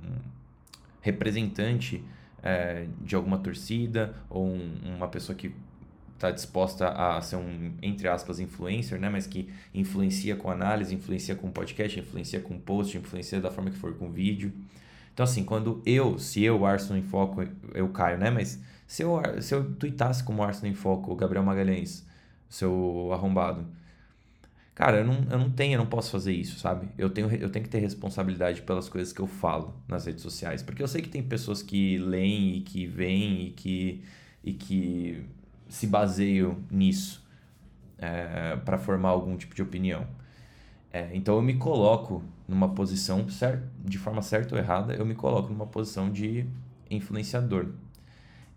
representante 1.02 2.04
é, 2.44 2.86
de 3.02 3.16
alguma 3.16 3.38
torcida 3.38 4.14
ou 4.30 4.46
um, 4.46 4.96
uma 4.98 5.08
pessoa 5.08 5.36
que 5.36 5.54
está 6.14 6.32
disposta 6.32 6.90
a 6.90 7.22
ser 7.22 7.36
um, 7.36 7.74
entre 7.82 8.08
aspas, 8.08 8.40
influencer, 8.40 9.00
né? 9.00 9.08
Mas 9.08 9.28
que 9.28 9.50
influencia 9.74 10.36
com 10.36 10.50
análise, 10.50 10.94
influencia 10.94 11.36
com 11.36 11.52
podcast, 11.52 12.00
influencia 12.00 12.40
com 12.40 12.60
post, 12.60 12.98
influencia 12.98 13.40
da 13.40 13.52
forma 13.52 13.70
que 13.70 13.78
for 13.78 13.94
com 13.96 14.12
vídeo. 14.12 14.52
Então, 15.14 15.24
assim, 15.24 15.44
quando 15.44 15.82
eu, 15.86 16.18
se 16.18 16.44
eu, 16.44 16.66
Arsenal 16.66 16.98
em 16.98 17.04
Foco, 17.04 17.44
eu 17.74 17.88
caio, 17.90 18.18
né? 18.18 18.30
Mas 18.30 18.62
se 18.88 19.04
eu, 19.04 19.22
se 19.42 19.54
eu 19.54 19.76
tweetasse 19.76 20.24
como 20.24 20.44
Arsenal 20.44 20.72
em 20.72 20.76
Foco, 20.76 21.12
o 21.12 21.16
Gabriel 21.16 21.44
Magalhães, 21.44 22.06
seu 22.50 23.12
arrombado, 23.14 23.68
Cara, 24.78 24.98
eu 24.98 25.06
não, 25.06 25.16
eu 25.32 25.40
não 25.40 25.50
tenho, 25.50 25.74
eu 25.74 25.80
não 25.80 25.88
posso 25.88 26.12
fazer 26.12 26.32
isso, 26.34 26.60
sabe? 26.60 26.88
Eu 27.00 27.10
tenho, 27.10 27.34
eu 27.34 27.50
tenho 27.50 27.66
que 27.66 27.70
ter 27.72 27.80
responsabilidade 27.80 28.62
pelas 28.62 28.88
coisas 28.88 29.12
que 29.12 29.20
eu 29.20 29.26
falo 29.26 29.74
nas 29.88 30.06
redes 30.06 30.22
sociais. 30.22 30.62
Porque 30.62 30.84
eu 30.84 30.88
sei 30.88 31.02
que 31.02 31.10
tem 31.10 31.24
pessoas 31.24 31.64
que 31.64 31.98
leem 31.98 32.58
e 32.58 32.62
que 32.62 32.86
veem 32.86 33.48
e 33.48 33.52
que, 33.54 34.04
e 34.44 34.54
que 34.54 35.26
se 35.68 35.88
baseiam 35.88 36.60
nisso 36.70 37.26
é, 37.98 38.56
para 38.58 38.78
formar 38.78 39.10
algum 39.10 39.36
tipo 39.36 39.56
de 39.56 39.64
opinião. 39.64 40.06
É, 40.94 41.10
então 41.12 41.36
eu 41.38 41.42
me 41.42 41.56
coloco 41.56 42.24
numa 42.48 42.70
posição, 42.70 43.26
de 43.84 43.98
forma 43.98 44.22
certa 44.22 44.54
ou 44.54 44.62
errada, 44.62 44.94
eu 44.94 45.06
me 45.08 45.16
coloco 45.16 45.50
numa 45.52 45.66
posição 45.66 46.12
de 46.12 46.46
influenciador. 46.88 47.70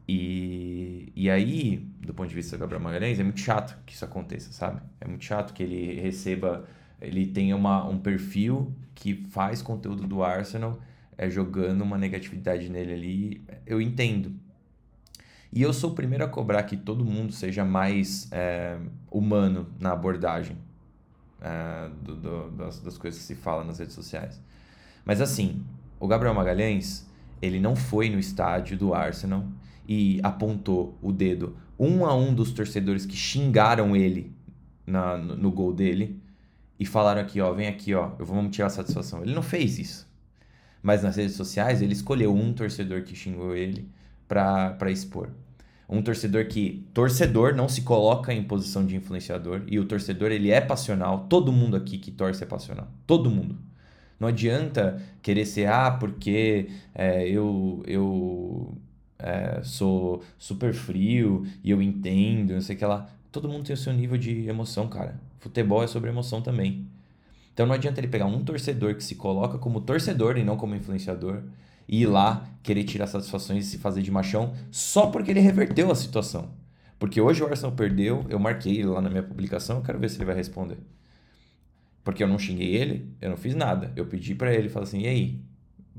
E, 0.08 1.12
e 1.14 1.30
aí, 1.30 1.78
do 2.00 2.12
ponto 2.12 2.28
de 2.28 2.34
vista 2.34 2.56
do 2.56 2.60
Gabriel 2.60 2.82
Magalhães, 2.82 3.20
é 3.20 3.22
muito 3.22 3.40
chato 3.40 3.78
que 3.84 3.94
isso 3.94 4.04
aconteça, 4.04 4.52
sabe? 4.52 4.80
É 5.00 5.06
muito 5.06 5.24
chato 5.24 5.52
que 5.52 5.62
ele 5.62 6.00
receba, 6.00 6.66
ele 7.00 7.26
tenha 7.26 7.54
uma, 7.54 7.86
um 7.86 7.98
perfil 7.98 8.74
que 8.94 9.14
faz 9.30 9.62
conteúdo 9.62 10.06
do 10.06 10.22
Arsenal, 10.22 10.80
é, 11.16 11.30
jogando 11.30 11.82
uma 11.82 11.96
negatividade 11.96 12.68
nele 12.68 12.92
ali. 12.92 13.44
Eu 13.66 13.80
entendo. 13.80 14.34
E 15.52 15.62
eu 15.62 15.72
sou 15.72 15.90
o 15.90 15.94
primeiro 15.94 16.24
a 16.24 16.28
cobrar 16.28 16.62
que 16.62 16.76
todo 16.76 17.04
mundo 17.04 17.32
seja 17.32 17.64
mais 17.64 18.28
é, 18.30 18.78
humano 19.10 19.68
na 19.80 19.92
abordagem 19.92 20.56
é, 21.40 21.88
do, 22.02 22.16
do, 22.16 22.50
das, 22.50 22.80
das 22.80 22.96
coisas 22.96 23.20
que 23.20 23.26
se 23.26 23.34
fala 23.34 23.64
nas 23.64 23.78
redes 23.78 23.94
sociais. 23.94 24.40
Mas 25.04 25.20
assim, 25.20 25.64
o 25.98 26.06
Gabriel 26.06 26.34
Magalhães, 26.34 27.06
ele 27.42 27.58
não 27.58 27.74
foi 27.74 28.08
no 28.08 28.18
estádio 28.18 28.76
do 28.76 28.94
Arsenal 28.94 29.44
e 29.90 30.20
apontou 30.22 30.96
o 31.02 31.10
dedo 31.10 31.56
um 31.76 32.06
a 32.06 32.14
um 32.14 32.32
dos 32.32 32.52
torcedores 32.52 33.04
que 33.04 33.16
xingaram 33.16 33.96
ele 33.96 34.32
na, 34.86 35.16
no, 35.16 35.36
no 35.36 35.50
gol 35.50 35.72
dele 35.72 36.22
e 36.78 36.86
falaram 36.86 37.20
aqui, 37.20 37.40
ó, 37.40 37.52
vem 37.52 37.66
aqui, 37.66 37.92
ó, 37.92 38.12
eu 38.16 38.24
vou 38.24 38.48
tirar 38.48 38.68
a 38.68 38.70
satisfação. 38.70 39.22
Ele 39.22 39.34
não 39.34 39.42
fez 39.42 39.80
isso. 39.80 40.08
Mas 40.80 41.02
nas 41.02 41.16
redes 41.16 41.34
sociais 41.34 41.82
ele 41.82 41.92
escolheu 41.92 42.32
um 42.32 42.52
torcedor 42.52 43.02
que 43.02 43.16
xingou 43.16 43.56
ele 43.56 43.90
para 44.28 44.90
expor. 44.90 45.30
Um 45.88 46.00
torcedor 46.00 46.46
que 46.46 46.86
torcedor 46.94 47.56
não 47.56 47.68
se 47.68 47.82
coloca 47.82 48.32
em 48.32 48.44
posição 48.44 48.86
de 48.86 48.94
influenciador 48.94 49.64
e 49.66 49.80
o 49.80 49.84
torcedor 49.84 50.30
ele 50.30 50.52
é 50.52 50.60
passional. 50.60 51.26
Todo 51.28 51.50
mundo 51.50 51.76
aqui 51.76 51.98
que 51.98 52.12
torce 52.12 52.44
é 52.44 52.46
passional. 52.46 52.86
Todo 53.06 53.28
mundo. 53.28 53.58
Não 54.20 54.28
adianta 54.28 55.02
querer 55.20 55.46
ser 55.46 55.66
ah 55.66 55.90
porque 55.90 56.70
é, 56.94 57.28
eu 57.28 57.82
eu 57.86 58.78
é, 59.22 59.62
sou 59.62 60.22
super 60.38 60.72
frio 60.74 61.46
e 61.62 61.70
eu 61.70 61.80
entendo, 61.82 62.54
não 62.54 62.60
sei 62.60 62.76
o 62.76 62.78
que 62.78 62.84
lá. 62.84 63.08
Todo 63.32 63.48
mundo 63.48 63.64
tem 63.64 63.74
o 63.74 63.76
seu 63.76 63.92
nível 63.92 64.18
de 64.18 64.48
emoção, 64.48 64.88
cara. 64.88 65.20
Futebol 65.38 65.82
é 65.82 65.86
sobre 65.86 66.10
emoção 66.10 66.42
também. 66.42 66.86
Então 67.52 67.66
não 67.66 67.74
adianta 67.74 68.00
ele 68.00 68.08
pegar 68.08 68.26
um 68.26 68.44
torcedor 68.44 68.94
que 68.94 69.04
se 69.04 69.14
coloca 69.14 69.58
como 69.58 69.80
torcedor 69.80 70.38
e 70.38 70.44
não 70.44 70.56
como 70.56 70.74
influenciador 70.74 71.42
e 71.88 72.02
ir 72.02 72.06
lá 72.06 72.48
querer 72.62 72.84
tirar 72.84 73.06
satisfações 73.06 73.66
e 73.66 73.70
se 73.70 73.78
fazer 73.78 74.02
de 74.02 74.10
machão 74.10 74.54
só 74.70 75.08
porque 75.08 75.30
ele 75.30 75.40
reverteu 75.40 75.90
a 75.90 75.94
situação. 75.94 76.50
Porque 76.98 77.20
hoje 77.20 77.42
o 77.42 77.46
Arsenal 77.46 77.72
perdeu, 77.72 78.24
eu 78.28 78.38
marquei 78.38 78.76
ele 78.78 78.86
lá 78.86 79.00
na 79.00 79.10
minha 79.10 79.22
publicação, 79.22 79.78
eu 79.78 79.82
quero 79.82 79.98
ver 79.98 80.10
se 80.10 80.18
ele 80.18 80.26
vai 80.26 80.34
responder. 80.36 80.78
Porque 82.04 82.22
eu 82.22 82.28
não 82.28 82.38
xinguei 82.38 82.74
ele, 82.74 83.14
eu 83.20 83.30
não 83.30 83.36
fiz 83.36 83.54
nada. 83.54 83.92
Eu 83.96 84.06
pedi 84.06 84.34
para 84.34 84.54
ele, 84.54 84.68
falei 84.68 84.88
assim: 84.88 85.00
"E 85.02 85.06
aí, 85.06 85.40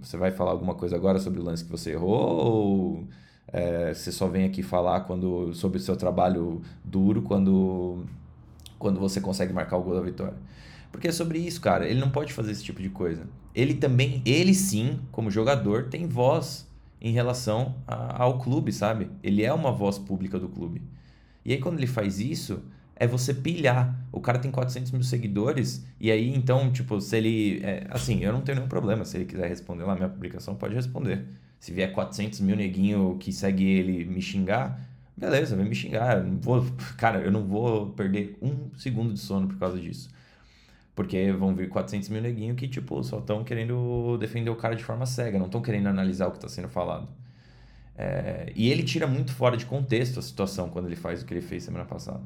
você 0.02 0.18
vai 0.18 0.32
falar 0.32 0.52
alguma 0.52 0.76
coisa 0.76 0.96
agora 0.96 1.20
sobre 1.20 1.40
o 1.40 1.44
lance 1.44 1.64
que 1.64 1.72
você 1.72 1.92
errou 1.92 2.46
ou 2.46 3.08
é, 3.48 3.94
você 3.94 4.12
só 4.12 4.28
vem 4.28 4.46
aqui 4.46 4.64
falar 4.64 5.02
quando 5.02 5.54
sobre 5.54 5.78
o 5.78 5.82
seu 5.82 5.96
trabalho 5.96 6.62
duro 6.84 7.22
quando, 7.22 8.04
quando 8.80 9.00
você 9.00 9.20
consegue 9.20 9.54
marcar 9.54 9.78
o 9.78 9.84
gol 9.84 9.96
da 9.96 10.02
vitória? 10.02 10.38
Porque 10.92 11.08
é 11.08 11.12
sobre 11.12 11.40
isso, 11.40 11.62
cara. 11.62 11.88
Ele 11.88 12.00
não 12.00 12.10
pode 12.10 12.34
fazer 12.34 12.52
esse 12.52 12.64
tipo 12.64 12.82
de 12.82 12.90
coisa. 12.90 13.24
Ele 13.56 13.74
também, 13.74 14.22
ele 14.26 14.54
sim, 14.54 15.00
como 15.12 15.32
jogador, 15.32 15.86
tem 15.86 16.06
voz 16.06 16.68
em 17.00 17.12
relação 17.12 17.76
a, 17.88 18.24
ao 18.24 18.40
clube, 18.40 18.72
sabe? 18.74 19.10
Ele 19.24 19.44
é 19.44 19.54
uma 19.54 19.72
voz 19.72 19.98
pública 19.98 20.38
do 20.38 20.50
clube. 20.50 20.82
E 21.46 21.54
aí, 21.54 21.60
quando 21.60 21.78
ele 21.78 21.88
faz 21.88 22.20
isso, 22.20 22.62
é 23.02 23.08
você 23.08 23.34
pilhar. 23.34 23.96
O 24.12 24.22
cara 24.22 24.38
tem 24.38 24.52
400 24.52 24.92
mil 24.92 25.02
seguidores, 25.02 25.84
e 26.00 26.12
aí, 26.12 26.32
então, 26.36 26.72
tipo, 26.72 27.02
se 27.02 27.18
ele. 27.18 27.60
É, 27.64 27.88
assim, 27.90 28.20
eu 28.24 28.32
não 28.32 28.42
tenho 28.42 28.58
nenhum 28.58 28.70
problema. 28.70 29.04
Se 29.04 29.18
ele 29.18 29.26
quiser 29.26 29.48
responder 29.48 29.84
lá 29.86 29.96
minha 29.96 30.08
publicação, 30.08 30.54
pode 30.54 30.76
responder. 30.76 31.26
Se 31.60 31.72
vier 31.74 31.92
400 31.92 32.40
mil 32.42 32.56
neguinho 32.56 33.18
que 33.20 33.34
segue 33.34 33.66
ele 33.66 34.06
me 34.06 34.22
xingar, 34.22 34.80
beleza, 35.18 35.56
vem 35.56 35.66
me 35.66 35.74
xingar. 35.74 36.20
Eu 36.20 36.26
não 36.26 36.40
vou, 36.40 36.64
cara, 36.96 37.22
eu 37.22 37.32
não 37.32 37.44
vou 37.44 37.88
perder 37.90 38.38
um 38.40 38.70
segundo 38.78 39.14
de 39.14 39.20
sono 39.20 39.48
por 39.48 39.58
causa 39.58 39.80
disso. 39.80 40.08
Porque 40.96 41.32
vão 41.32 41.56
vir 41.56 41.70
400 41.70 42.08
mil 42.10 42.22
neguinho 42.22 42.54
que, 42.54 42.68
tipo, 42.68 43.04
só 43.04 43.18
estão 43.18 43.44
querendo 43.44 44.16
defender 44.20 44.52
o 44.52 44.56
cara 44.56 44.76
de 44.76 44.84
forma 44.84 45.08
cega, 45.08 45.40
não 45.40 45.48
estão 45.48 45.62
querendo 45.62 45.88
analisar 45.88 46.28
o 46.28 46.32
que 46.32 46.38
está 46.38 46.48
sendo 46.48 46.70
falado. 46.70 47.08
É, 47.98 48.52
e 48.56 48.70
ele 48.72 48.84
tira 48.84 49.08
muito 49.08 49.34
fora 49.34 49.58
de 49.58 49.66
contexto 49.66 50.20
a 50.20 50.22
situação 50.22 50.70
quando 50.70 50.86
ele 50.86 50.96
faz 50.96 51.24
o 51.24 51.26
que 51.26 51.34
ele 51.34 51.42
fez 51.42 51.64
semana 51.64 51.86
passada. 51.86 52.22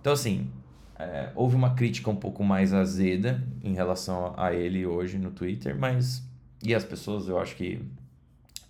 Então, 0.00 0.12
assim, 0.12 0.50
é, 0.98 1.30
houve 1.34 1.54
uma 1.54 1.74
crítica 1.74 2.10
um 2.10 2.16
pouco 2.16 2.42
mais 2.42 2.72
azeda 2.72 3.42
em 3.62 3.74
relação 3.74 4.34
a 4.36 4.52
ele 4.52 4.84
hoje 4.84 5.18
no 5.18 5.30
Twitter, 5.30 5.78
mas. 5.78 6.26
E 6.62 6.74
as 6.74 6.84
pessoas, 6.84 7.28
eu 7.28 7.38
acho 7.38 7.54
que. 7.56 7.80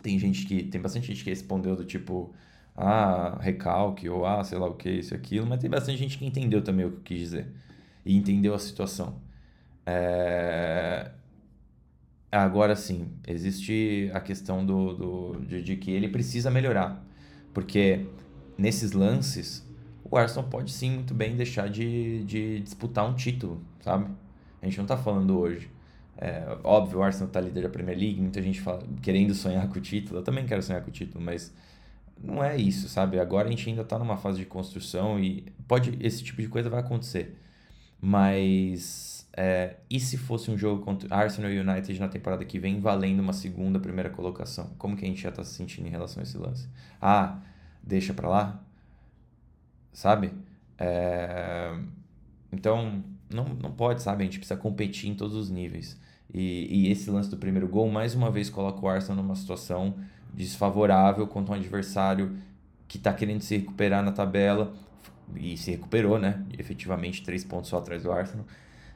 Tem 0.02 0.18
gente 0.18 0.44
que. 0.46 0.64
Tem 0.64 0.80
bastante 0.80 1.06
gente 1.06 1.24
que 1.24 1.30
respondeu 1.30 1.74
do 1.74 1.84
tipo. 1.84 2.34
Ah, 2.76 3.38
recalque, 3.40 4.08
ou 4.08 4.24
ah, 4.24 4.44
sei 4.44 4.56
lá 4.56 4.68
o 4.68 4.74
que, 4.74 4.88
isso 4.88 5.12
e 5.12 5.16
aquilo, 5.16 5.44
mas 5.46 5.58
tem 5.60 5.68
bastante 5.68 5.98
gente 5.98 6.16
que 6.16 6.24
entendeu 6.24 6.62
também 6.62 6.86
o 6.86 6.90
que 6.90 6.96
eu 6.96 7.02
quis 7.02 7.18
dizer. 7.18 7.46
E 8.04 8.16
entendeu 8.16 8.54
a 8.54 8.58
situação. 8.58 9.20
É... 9.84 11.10
Agora 12.30 12.76
sim, 12.76 13.08
existe 13.26 14.10
a 14.12 14.20
questão 14.20 14.64
do, 14.64 14.94
do, 14.94 15.40
de, 15.40 15.62
de, 15.62 15.76
que 15.76 15.90
ele 15.90 16.08
precisa 16.08 16.50
melhorar. 16.50 17.02
Porque 17.54 18.06
nesses 18.56 18.92
lances, 18.92 19.66
o 20.10 20.16
Arsenal 20.16 20.48
pode 20.48 20.70
sim 20.72 20.90
muito 20.90 21.14
bem 21.14 21.36
deixar 21.36 21.68
de, 21.68 22.24
de 22.24 22.60
disputar 22.60 23.08
um 23.08 23.14
título, 23.14 23.60
sabe? 23.80 24.10
A 24.60 24.66
gente 24.66 24.76
não 24.76 24.84
está 24.84 24.96
falando 24.96 25.38
hoje. 25.38 25.70
É, 26.16 26.56
óbvio, 26.64 26.98
o 26.98 27.02
Arsenal 27.02 27.28
está 27.28 27.40
líder 27.40 27.62
da 27.62 27.68
Premier 27.68 27.96
League, 27.96 28.20
muita 28.20 28.42
gente 28.42 28.60
fala, 28.60 28.82
querendo 29.02 29.34
sonhar 29.34 29.68
com 29.68 29.78
o 29.78 29.80
título. 29.80 30.20
Eu 30.20 30.24
também 30.24 30.46
quero 30.46 30.62
sonhar 30.62 30.82
com 30.82 30.88
o 30.88 30.92
título, 30.92 31.22
mas 31.24 31.54
não 32.22 32.42
é 32.42 32.56
isso, 32.56 32.88
sabe? 32.88 33.20
Agora 33.20 33.46
a 33.46 33.50
gente 33.50 33.68
ainda 33.68 33.82
está 33.82 33.98
numa 33.98 34.16
fase 34.16 34.38
de 34.38 34.44
construção 34.46 35.20
e 35.20 35.46
pode 35.66 35.96
esse 36.00 36.22
tipo 36.24 36.42
de 36.42 36.48
coisa 36.48 36.68
vai 36.68 36.80
acontecer. 36.80 37.38
Mas 38.00 39.18
é, 39.40 39.76
e 39.88 40.00
se 40.00 40.16
fosse 40.16 40.50
um 40.50 40.58
jogo 40.58 40.84
contra 40.84 41.14
Arsenal 41.14 41.50
e 41.50 41.60
United 41.60 42.00
na 42.00 42.08
temporada 42.08 42.44
que 42.44 42.58
vem, 42.58 42.80
valendo 42.80 43.20
uma 43.20 43.32
segunda, 43.32 43.78
primeira 43.78 44.10
colocação? 44.10 44.70
Como 44.76 44.96
que 44.96 45.04
a 45.04 45.08
gente 45.08 45.22
já 45.22 45.28
está 45.28 45.44
se 45.44 45.54
sentindo 45.54 45.86
em 45.86 45.90
relação 45.90 46.20
a 46.20 46.24
esse 46.24 46.36
lance? 46.36 46.68
Ah, 47.00 47.38
deixa 47.80 48.12
para 48.12 48.28
lá? 48.28 48.64
Sabe? 49.98 50.32
É, 50.78 51.76
então, 52.52 53.02
não, 53.28 53.46
não 53.46 53.72
pode, 53.72 54.00
sabe? 54.00 54.22
A 54.22 54.26
gente 54.26 54.38
precisa 54.38 54.56
competir 54.56 55.10
em 55.10 55.14
todos 55.16 55.34
os 55.34 55.50
níveis. 55.50 55.98
E, 56.32 56.86
e 56.86 56.92
esse 56.92 57.10
lance 57.10 57.28
do 57.28 57.36
primeiro 57.36 57.66
gol, 57.66 57.90
mais 57.90 58.14
uma 58.14 58.30
vez, 58.30 58.48
coloca 58.48 58.80
o 58.80 58.88
Arsenal 58.88 59.24
numa 59.24 59.34
situação 59.34 59.96
desfavorável 60.32 61.26
contra 61.26 61.52
um 61.52 61.56
adversário 61.56 62.36
que 62.86 62.96
está 62.96 63.12
querendo 63.12 63.40
se 63.40 63.56
recuperar 63.56 64.04
na 64.04 64.12
tabela. 64.12 64.72
E 65.34 65.56
se 65.56 65.72
recuperou, 65.72 66.16
né? 66.16 66.44
Efetivamente, 66.56 67.24
três 67.24 67.42
pontos 67.42 67.68
só 67.68 67.78
atrás 67.78 68.04
do 68.04 68.12
Arsenal 68.12 68.46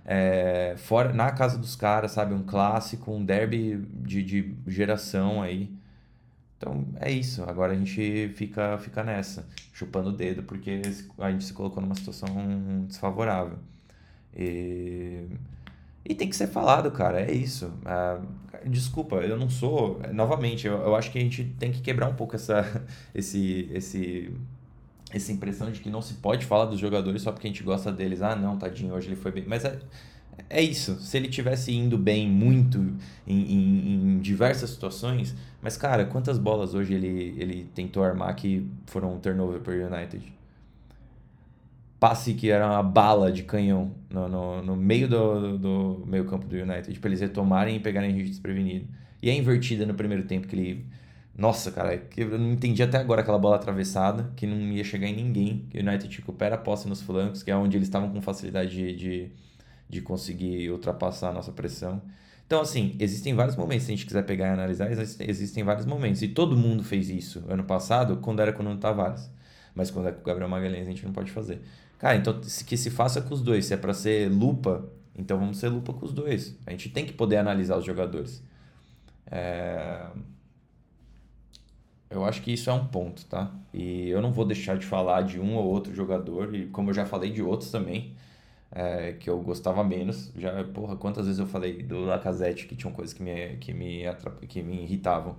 é, 0.04 0.74
fora 0.78 1.12
na 1.12 1.30
casa 1.30 1.58
dos 1.58 1.76
caras, 1.76 2.12
sabe? 2.12 2.34
Um 2.34 2.42
clássico, 2.42 3.12
um 3.12 3.24
derby 3.24 3.76
de, 4.04 4.22
de 4.22 4.54
geração 4.68 5.42
aí. 5.42 5.68
Então 6.62 6.86
é 7.00 7.10
isso. 7.10 7.42
Agora 7.42 7.72
a 7.72 7.76
gente 7.76 8.28
fica, 8.36 8.78
fica 8.78 9.02
nessa, 9.02 9.48
chupando 9.72 10.10
o 10.10 10.12
dedo, 10.12 10.44
porque 10.44 10.80
a 11.18 11.30
gente 11.32 11.44
se 11.44 11.52
colocou 11.52 11.82
numa 11.82 11.96
situação 11.96 12.28
desfavorável. 12.86 13.58
E, 14.34 15.26
e 16.04 16.14
tem 16.14 16.28
que 16.28 16.36
ser 16.36 16.46
falado, 16.46 16.88
cara. 16.92 17.20
É 17.20 17.32
isso. 17.32 17.72
Ah, 17.84 18.20
desculpa, 18.64 19.16
eu 19.16 19.36
não 19.36 19.50
sou. 19.50 20.00
Novamente, 20.12 20.68
eu, 20.68 20.74
eu 20.74 20.94
acho 20.94 21.10
que 21.10 21.18
a 21.18 21.20
gente 21.20 21.44
tem 21.58 21.72
que 21.72 21.82
quebrar 21.82 22.08
um 22.08 22.14
pouco 22.14 22.36
essa, 22.36 22.64
esse, 23.12 23.68
esse 23.72 24.32
essa 25.10 25.32
impressão 25.32 25.70
de 25.70 25.80
que 25.80 25.90
não 25.90 26.00
se 26.00 26.14
pode 26.14 26.46
falar 26.46 26.66
dos 26.66 26.78
jogadores 26.78 27.22
só 27.22 27.32
porque 27.32 27.48
a 27.48 27.50
gente 27.50 27.64
gosta 27.64 27.90
deles. 27.90 28.22
Ah, 28.22 28.36
não, 28.36 28.56
tadinho, 28.56 28.94
hoje 28.94 29.08
ele 29.08 29.16
foi 29.16 29.32
bem. 29.32 29.44
Mas 29.46 29.64
é, 29.64 29.80
é 30.48 30.60
isso. 30.60 30.96
Se 31.00 31.16
ele 31.16 31.28
tivesse 31.28 31.72
indo 31.72 31.96
bem 31.96 32.28
muito 32.28 32.78
em, 33.26 33.40
em, 33.40 33.94
em, 33.94 34.18
diversas 34.20 34.70
situações. 34.70 35.34
Mas, 35.60 35.76
cara, 35.76 36.04
quantas 36.04 36.38
bolas 36.38 36.74
hoje 36.74 36.94
ele, 36.94 37.34
ele 37.38 37.70
tentou 37.74 38.02
armar 38.02 38.34
que 38.36 38.66
foram 38.86 39.14
um 39.14 39.18
turnover 39.18 39.60
para 39.60 39.72
o 39.72 39.76
United? 39.76 40.32
Passe 41.98 42.34
que 42.34 42.50
era 42.50 42.66
uma 42.66 42.82
bala 42.82 43.30
de 43.30 43.44
canhão 43.44 43.92
no, 44.10 44.28
no, 44.28 44.62
no 44.62 44.76
meio 44.76 45.08
do, 45.08 45.56
do, 45.58 46.04
meio 46.06 46.24
campo 46.24 46.46
do 46.46 46.56
United 46.56 46.98
para 46.98 47.08
eles 47.08 47.20
retomarem 47.20 47.76
e 47.76 47.80
pegarem 47.80 48.10
a 48.10 48.12
gente 48.12 48.28
desprevenido. 48.28 48.86
E 49.22 49.30
é 49.30 49.34
invertida 49.34 49.86
no 49.86 49.94
primeiro 49.94 50.24
tempo 50.24 50.48
que 50.48 50.56
ele 50.56 50.84
nossa, 51.36 51.72
cara, 51.72 52.02
eu 52.14 52.38
não 52.38 52.52
entendi 52.52 52.82
até 52.82 52.98
agora 52.98 53.22
aquela 53.22 53.38
bola 53.38 53.56
atravessada, 53.56 54.30
que 54.36 54.46
não 54.46 54.56
ia 54.70 54.84
chegar 54.84 55.08
em 55.08 55.14
ninguém. 55.16 55.66
O 55.74 55.78
United 55.78 56.14
recupera 56.18 56.56
a 56.56 56.58
posse 56.58 56.86
nos 56.86 57.00
flancos, 57.00 57.42
que 57.42 57.50
é 57.50 57.56
onde 57.56 57.76
eles 57.76 57.88
estavam 57.88 58.10
com 58.10 58.20
facilidade 58.20 58.70
de, 58.70 58.94
de, 58.94 59.30
de 59.92 60.00
conseguir 60.00 60.70
ultrapassar 60.70 61.28
a 61.28 61.32
nossa 61.32 61.52
pressão. 61.52 62.00
Então, 62.46 62.62
assim, 62.62 62.96
existem 62.98 63.34
vários 63.34 63.56
momentos, 63.56 63.84
se 63.84 63.92
a 63.92 63.94
gente 63.94 64.06
quiser 64.06 64.24
pegar 64.24 64.46
e 64.46 64.50
analisar, 64.50 64.90
existem 64.90 65.62
vários 65.62 65.84
momentos. 65.84 66.22
E 66.22 66.28
todo 66.28 66.56
mundo 66.56 66.82
fez 66.82 67.10
isso 67.10 67.44
ano 67.46 67.62
passado, 67.62 68.16
quando 68.16 68.40
era 68.40 68.54
com 68.54 68.62
o 68.62 68.64
Nuno 68.64 68.80
Tavares. 68.80 69.30
Mas 69.74 69.90
quando 69.90 70.08
é 70.08 70.12
com 70.12 70.22
o 70.22 70.24
Gabriel 70.24 70.48
Magalhães, 70.48 70.86
a 70.86 70.90
gente 70.90 71.04
não 71.04 71.12
pode 71.12 71.30
fazer. 71.30 71.60
Cara, 71.98 72.16
então 72.16 72.40
que 72.66 72.76
se 72.76 72.90
faça 72.90 73.20
com 73.20 73.34
os 73.34 73.42
dois. 73.42 73.66
Se 73.66 73.74
é 73.74 73.76
para 73.76 73.92
ser 73.92 74.30
lupa, 74.30 74.88
então 75.14 75.38
vamos 75.38 75.58
ser 75.58 75.68
lupa 75.68 75.92
com 75.92 76.06
os 76.06 76.12
dois. 76.12 76.56
A 76.66 76.70
gente 76.70 76.88
tem 76.88 77.04
que 77.04 77.12
poder 77.12 77.36
analisar 77.36 77.76
os 77.76 77.84
jogadores. 77.84 78.42
É... 79.30 80.06
Eu 82.08 82.24
acho 82.24 82.42
que 82.42 82.52
isso 82.52 82.68
é 82.68 82.72
um 82.72 82.86
ponto, 82.86 83.26
tá? 83.26 83.50
E 83.72 84.08
eu 84.08 84.20
não 84.22 84.32
vou 84.32 84.44
deixar 84.44 84.76
de 84.76 84.86
falar 84.86 85.22
de 85.22 85.38
um 85.38 85.54
ou 85.54 85.64
outro 85.64 85.94
jogador, 85.94 86.54
e 86.54 86.66
como 86.66 86.90
eu 86.90 86.94
já 86.94 87.06
falei 87.06 87.30
de 87.30 87.42
outros 87.42 87.70
também, 87.70 88.14
é, 88.72 89.12
que 89.12 89.28
eu 89.30 89.40
gostava 89.40 89.84
menos. 89.84 90.32
Já, 90.36 90.64
porra, 90.64 90.96
quantas 90.96 91.26
vezes 91.26 91.38
eu 91.38 91.46
falei 91.46 91.82
do 91.82 92.00
Lacazette 92.00 92.66
que 92.66 92.74
tinham 92.74 92.92
coisas 92.92 93.14
que 93.14 93.22
me, 93.22 93.56
que 93.58 93.72
me, 93.72 94.02
que 94.48 94.62
me 94.62 94.82
irritavam. 94.82 95.36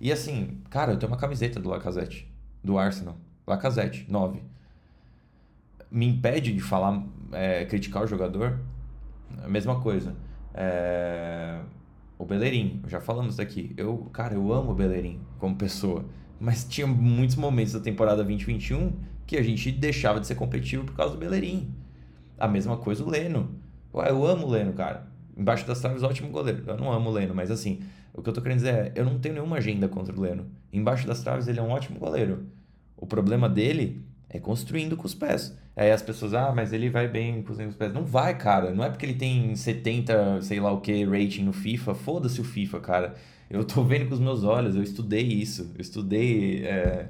E 0.00 0.12
assim, 0.12 0.60
cara, 0.70 0.92
eu 0.92 0.98
tenho 0.98 1.10
uma 1.10 1.18
camiseta 1.18 1.58
do 1.60 1.68
Lacazette, 1.68 2.30
do 2.62 2.78
Arsenal. 2.78 3.16
Lacazette, 3.46 4.06
9. 4.08 4.42
Me 5.90 6.06
impede 6.06 6.52
de 6.52 6.60
falar, 6.60 7.04
é, 7.32 7.64
criticar 7.64 8.02
o 8.02 8.06
jogador? 8.06 8.60
A 9.42 9.48
mesma 9.48 9.80
coisa. 9.80 10.14
É 10.54 11.60
o 12.18 12.24
Bellerin, 12.24 12.82
já 12.86 13.00
falamos 13.00 13.36
daqui. 13.36 13.74
Eu, 13.76 14.08
cara, 14.12 14.34
eu 14.34 14.52
amo 14.52 14.72
o 14.72 14.74
Bellerin 14.74 15.20
como 15.38 15.56
pessoa, 15.56 16.04
mas 16.40 16.64
tinha 16.64 16.86
muitos 16.86 17.36
momentos 17.36 17.72
da 17.72 17.80
temporada 17.80 18.22
2021 18.24 18.92
que 19.26 19.36
a 19.36 19.42
gente 19.42 19.72
deixava 19.72 20.20
de 20.20 20.26
ser 20.26 20.34
competitivo 20.34 20.84
por 20.84 20.94
causa 20.94 21.14
do 21.14 21.18
Bellerin. 21.18 21.72
A 22.38 22.48
mesma 22.48 22.76
coisa 22.76 23.04
o 23.04 23.08
Leno. 23.08 23.54
Ué, 23.92 24.10
eu 24.10 24.26
amo 24.26 24.46
o 24.46 24.50
Leno, 24.50 24.72
cara. 24.72 25.06
Embaixo 25.36 25.66
das 25.66 25.80
traves, 25.80 26.02
ótimo 26.02 26.30
goleiro. 26.30 26.64
Eu 26.66 26.76
não 26.76 26.92
amo 26.92 27.10
o 27.10 27.12
Leno, 27.12 27.34
mas 27.34 27.50
assim, 27.50 27.80
o 28.12 28.22
que 28.22 28.28
eu 28.28 28.32
tô 28.32 28.40
querendo 28.40 28.58
dizer 28.58 28.74
é, 28.74 28.92
eu 28.94 29.04
não 29.04 29.18
tenho 29.18 29.34
nenhuma 29.34 29.56
agenda 29.56 29.88
contra 29.88 30.14
o 30.14 30.20
Leno. 30.20 30.46
Embaixo 30.72 31.06
das 31.06 31.22
traves, 31.22 31.48
ele 31.48 31.58
é 31.58 31.62
um 31.62 31.70
ótimo 31.70 31.98
goleiro. 31.98 32.46
O 32.96 33.06
problema 33.06 33.48
dele 33.48 34.04
é 34.28 34.38
construindo 34.38 34.96
com 34.96 35.06
os 35.06 35.14
pés. 35.14 35.56
Aí 35.76 35.90
as 35.90 36.02
pessoas, 36.02 36.34
ah, 36.34 36.52
mas 36.54 36.72
ele 36.72 36.88
vai 36.88 37.08
bem 37.08 37.42
construindo 37.42 37.70
os 37.70 37.76
pés. 37.76 37.92
Não 37.92 38.04
vai, 38.04 38.36
cara. 38.36 38.72
Não 38.72 38.84
é 38.84 38.90
porque 38.90 39.04
ele 39.04 39.14
tem 39.14 39.54
70, 39.56 40.42
sei 40.42 40.60
lá 40.60 40.72
o 40.72 40.80
que, 40.80 41.04
rating 41.04 41.42
no 41.42 41.52
FIFA. 41.52 41.94
Foda-se 41.94 42.40
o 42.40 42.44
FIFA, 42.44 42.80
cara. 42.80 43.14
Eu 43.50 43.64
tô 43.64 43.82
vendo 43.82 44.08
com 44.08 44.14
os 44.14 44.20
meus 44.20 44.44
olhos, 44.44 44.76
eu 44.76 44.82
estudei 44.82 45.22
isso. 45.22 45.72
Eu 45.74 45.80
estudei 45.80 46.64
é, 46.64 47.08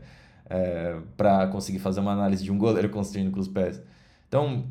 é, 0.49 0.97
para 1.17 1.47
conseguir 1.49 1.79
fazer 1.79 2.01
uma 2.01 2.13
análise 2.13 2.43
de 2.43 2.51
um 2.51 2.59
goleiro 2.59 2.89
construindo 2.91 3.31
com 3.31 3.41
os 3.41 3.49
pés. 3.49 3.81
Então, 4.29 4.67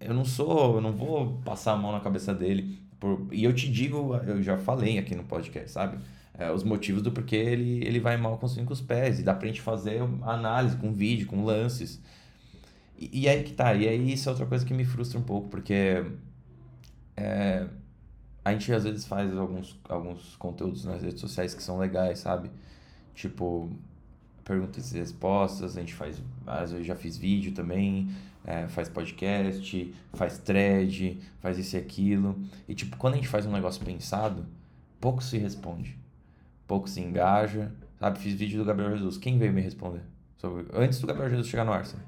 eu 0.00 0.14
não 0.14 0.24
sou, 0.24 0.76
eu 0.76 0.80
não 0.80 0.92
vou 0.92 1.40
passar 1.44 1.72
a 1.72 1.76
mão 1.76 1.92
na 1.92 2.00
cabeça 2.00 2.34
dele. 2.34 2.78
Por, 2.98 3.28
e 3.30 3.44
eu 3.44 3.54
te 3.54 3.70
digo, 3.70 4.14
eu 4.16 4.42
já 4.42 4.58
falei 4.58 4.98
aqui 4.98 5.14
no 5.14 5.24
podcast, 5.24 5.70
sabe? 5.70 5.98
é, 6.40 6.50
os 6.50 6.64
motivos 6.64 7.02
do 7.02 7.12
porquê 7.12 7.36
ele, 7.36 7.84
ele 7.86 8.00
vai 8.00 8.16
mal 8.16 8.38
com 8.38 8.46
os 8.46 8.80
pés. 8.80 9.20
E 9.20 9.22
dá 9.22 9.34
pra 9.34 9.46
gente 9.46 9.60
fazer 9.60 10.00
análise 10.22 10.74
com 10.76 10.90
vídeo, 10.90 11.26
com 11.26 11.44
lances. 11.44 12.00
E, 12.98 13.22
e 13.22 13.28
aí 13.28 13.42
que 13.44 13.52
tá. 13.52 13.74
E 13.74 13.86
aí 13.86 14.12
isso 14.12 14.28
é 14.28 14.32
outra 14.32 14.46
coisa 14.46 14.64
que 14.64 14.72
me 14.72 14.84
frustra 14.84 15.18
um 15.18 15.22
pouco, 15.22 15.48
porque 15.48 16.02
é, 17.14 17.66
a 18.42 18.52
gente 18.52 18.72
às 18.72 18.84
vezes 18.84 19.04
faz 19.04 19.36
alguns, 19.36 19.78
alguns 19.86 20.34
conteúdos 20.36 20.86
nas 20.86 21.02
redes 21.02 21.20
sociais 21.20 21.54
que 21.54 21.62
são 21.62 21.78
legais, 21.78 22.20
sabe? 22.20 22.50
Tipo, 23.14 23.70
perguntas 24.42 24.94
e 24.94 24.98
respostas, 24.98 25.76
a 25.76 25.80
gente 25.80 25.92
faz. 25.92 26.22
Às 26.46 26.72
vezes 26.72 26.86
já 26.86 26.96
fiz 26.96 27.18
vídeo 27.18 27.52
também, 27.52 28.08
é, 28.44 28.68
faz 28.68 28.88
podcast, 28.88 29.94
faz 30.12 30.38
thread, 30.38 31.20
faz 31.40 31.58
isso 31.58 31.76
e 31.76 31.78
aquilo. 31.78 32.40
E 32.68 32.74
tipo, 32.74 32.96
quando 32.96 33.14
a 33.14 33.16
gente 33.16 33.28
faz 33.28 33.46
um 33.46 33.52
negócio 33.52 33.84
pensado, 33.84 34.46
pouco 35.00 35.22
se 35.22 35.38
responde 35.38 35.98
pouco 36.70 36.88
se 36.88 37.00
engaja, 37.00 37.72
Sabe? 38.00 38.18
Fiz 38.18 38.32
vídeo 38.34 38.58
do 38.58 38.64
Gabriel 38.64 38.96
Jesus. 38.96 39.18
Quem 39.18 39.36
veio 39.36 39.52
me 39.52 39.60
responder? 39.60 40.00
Sobre... 40.38 40.64
Antes 40.72 40.98
do 41.00 41.06
Gabriel 41.06 41.28
Jesus 41.28 41.48
chegar 41.48 41.66
no 41.66 41.72
Arsenal. 41.72 42.06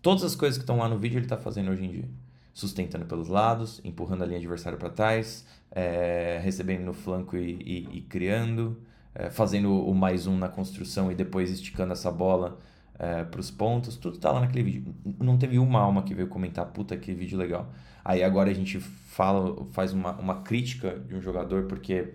Todas 0.00 0.22
as 0.22 0.36
coisas 0.36 0.56
que 0.56 0.62
estão 0.62 0.78
lá 0.78 0.88
no 0.88 0.96
vídeo 0.96 1.18
ele 1.18 1.26
está 1.26 1.36
fazendo 1.36 1.72
hoje 1.72 1.84
em 1.84 1.90
dia. 1.90 2.08
Sustentando 2.54 3.04
pelos 3.04 3.26
lados, 3.26 3.80
empurrando 3.82 4.22
a 4.22 4.26
linha 4.26 4.38
adversária 4.38 4.78
para 4.78 4.90
trás, 4.90 5.44
é, 5.72 6.40
recebendo 6.40 6.84
no 6.84 6.92
flanco 6.92 7.36
e, 7.36 7.54
e, 7.54 7.98
e 7.98 8.00
criando, 8.02 8.80
é, 9.12 9.28
fazendo 9.28 9.84
o 9.84 9.92
mais 9.92 10.28
um 10.28 10.38
na 10.38 10.48
construção 10.48 11.10
e 11.10 11.16
depois 11.16 11.50
esticando 11.50 11.92
essa 11.92 12.12
bola 12.12 12.60
é, 12.98 13.24
para 13.24 13.40
os 13.40 13.50
pontos. 13.50 13.96
Tudo 13.96 14.18
tá 14.18 14.32
lá 14.32 14.40
naquele 14.40 14.64
vídeo. 14.64 14.94
Não 15.18 15.38
teve 15.38 15.58
uma 15.58 15.80
alma 15.80 16.02
que 16.02 16.14
veio 16.14 16.28
comentar, 16.28 16.66
puta, 16.66 16.96
que 16.96 17.12
vídeo 17.12 17.38
legal. 17.38 17.72
Aí 18.04 18.22
agora 18.22 18.50
a 18.50 18.54
gente 18.54 18.80
fala, 18.80 19.64
faz 19.72 19.92
uma, 19.92 20.12
uma 20.12 20.42
crítica 20.42 20.98
de 20.98 21.14
um 21.14 21.20
jogador 21.20 21.64
porque 21.64 22.14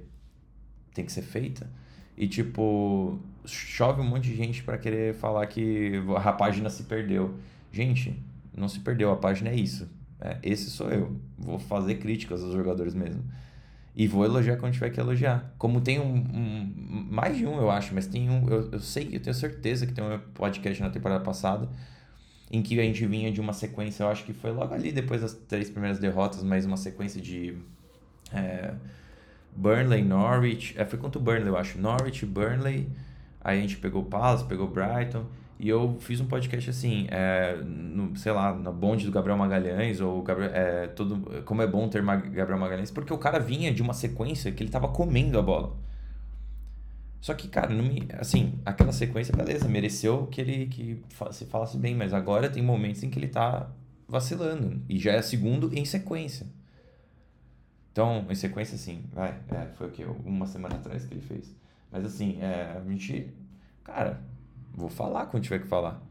tem 0.93 1.05
que 1.05 1.11
ser 1.11 1.21
feita. 1.21 1.69
E 2.17 2.27
tipo, 2.27 3.19
chove 3.45 4.01
um 4.01 4.05
monte 4.05 4.29
de 4.29 4.35
gente 4.35 4.63
para 4.63 4.77
querer 4.77 5.15
falar 5.15 5.45
que 5.47 5.93
a 6.23 6.33
página 6.33 6.69
se 6.69 6.83
perdeu. 6.83 7.35
Gente, 7.71 8.15
não 8.55 8.67
se 8.67 8.79
perdeu, 8.79 9.11
a 9.11 9.15
página 9.15 9.49
é 9.49 9.55
isso. 9.55 9.89
É, 10.19 10.37
esse 10.43 10.69
sou 10.69 10.89
eu. 10.89 11.15
Vou 11.37 11.59
fazer 11.59 11.95
críticas 11.95 12.43
aos 12.43 12.53
jogadores 12.53 12.93
mesmo. 12.93 13.23
E 13.95 14.07
vou 14.07 14.25
elogiar 14.25 14.57
quando 14.57 14.73
tiver 14.73 14.89
que 14.89 14.99
elogiar. 14.99 15.53
Como 15.57 15.79
tem 15.79 15.99
um, 15.99 16.15
um 16.15 17.07
mais 17.11 17.37
de 17.37 17.45
um, 17.45 17.57
eu 17.57 17.69
acho, 17.69 17.93
mas 17.93 18.07
tem 18.07 18.29
um. 18.29 18.49
Eu, 18.49 18.71
eu 18.71 18.79
sei, 18.79 19.09
eu 19.11 19.19
tenho 19.19 19.33
certeza 19.35 19.85
que 19.85 19.93
tem 19.93 20.03
um 20.03 20.19
podcast 20.33 20.81
na 20.81 20.89
temporada 20.89 21.23
passada 21.23 21.69
em 22.53 22.61
que 22.61 22.79
a 22.79 22.83
gente 22.83 23.03
vinha 23.07 23.31
de 23.31 23.41
uma 23.41 23.51
sequência, 23.51 24.03
eu 24.03 24.09
acho 24.09 24.23
que 24.25 24.31
foi 24.31 24.51
logo 24.51 24.71
ali 24.75 24.91
depois 24.91 25.21
das 25.21 25.33
três 25.33 25.71
primeiras 25.71 25.97
derrotas, 25.97 26.43
mas 26.43 26.65
uma 26.65 26.77
sequência 26.77 27.19
de. 27.19 27.57
É, 28.31 28.75
Burnley, 29.55 30.03
Norwich. 30.03 30.75
É, 30.77 30.85
foi 30.85 30.99
contra 30.99 31.19
o 31.19 31.23
Burnley, 31.23 31.47
eu 31.47 31.57
acho. 31.57 31.79
Norwich, 31.79 32.23
Burnley. 32.27 32.87
Aí 33.41 33.57
a 33.57 33.61
gente 33.61 33.77
pegou 33.77 34.03
Palace, 34.03 34.45
pegou 34.45 34.67
Brighton. 34.67 35.25
E 35.63 35.69
eu 35.69 35.97
fiz 36.01 36.19
um 36.19 36.25
podcast 36.25 36.69
assim, 36.69 37.07
é, 37.09 37.55
no, 37.63 38.17
sei 38.17 38.33
lá, 38.33 38.53
na 38.53 38.69
bonde 38.69 39.05
do 39.05 39.11
Gabriel 39.13 39.37
Magalhães, 39.37 40.01
ou 40.01 40.21
Gabriel, 40.21 40.51
é, 40.53 40.87
todo, 40.87 41.41
como 41.43 41.61
é 41.61 41.67
bom 41.67 41.87
ter 41.87 42.03
Gabriel 42.03 42.59
Magalhães, 42.59 42.91
porque 42.91 43.13
o 43.13 43.17
cara 43.17 43.39
vinha 43.39 43.73
de 43.73 43.81
uma 43.81 43.93
sequência 43.93 44.51
que 44.51 44.61
ele 44.61 44.69
tava 44.69 44.89
comendo 44.89 45.39
a 45.39 45.41
bola. 45.41 45.73
Só 47.21 47.33
que, 47.33 47.47
cara, 47.47 47.73
não 47.73 47.81
me, 47.81 48.05
assim, 48.19 48.59
aquela 48.65 48.91
sequência, 48.91 49.33
beleza, 49.33 49.65
mereceu 49.69 50.27
que 50.27 50.41
ele 50.41 50.65
que 50.65 51.01
se 51.31 51.45
falasse 51.45 51.77
bem, 51.77 51.95
mas 51.95 52.13
agora 52.13 52.49
tem 52.49 52.61
momentos 52.61 53.01
em 53.01 53.09
que 53.09 53.17
ele 53.17 53.29
tá 53.29 53.71
vacilando. 54.05 54.81
E 54.89 54.99
já 54.99 55.13
é 55.13 55.21
segundo 55.21 55.73
em 55.73 55.85
sequência. 55.85 56.45
Então, 57.93 58.25
em 58.29 58.35
sequência, 58.35 58.75
assim, 58.75 59.05
vai, 59.13 59.39
é, 59.47 59.67
foi 59.77 59.87
o 59.87 59.91
que? 59.91 60.03
Uma 60.25 60.45
semana 60.45 60.75
atrás 60.75 61.05
que 61.05 61.13
ele 61.13 61.21
fez. 61.21 61.55
Mas 61.89 62.03
assim, 62.03 62.37
é, 62.41 62.75
a 62.77 62.89
gente. 62.89 63.31
Cara, 63.85 64.32
vou 64.73 64.89
falar 64.89 65.27
quando 65.27 65.43
tiver 65.43 65.59
que 65.59 65.67
falar. 65.67 66.01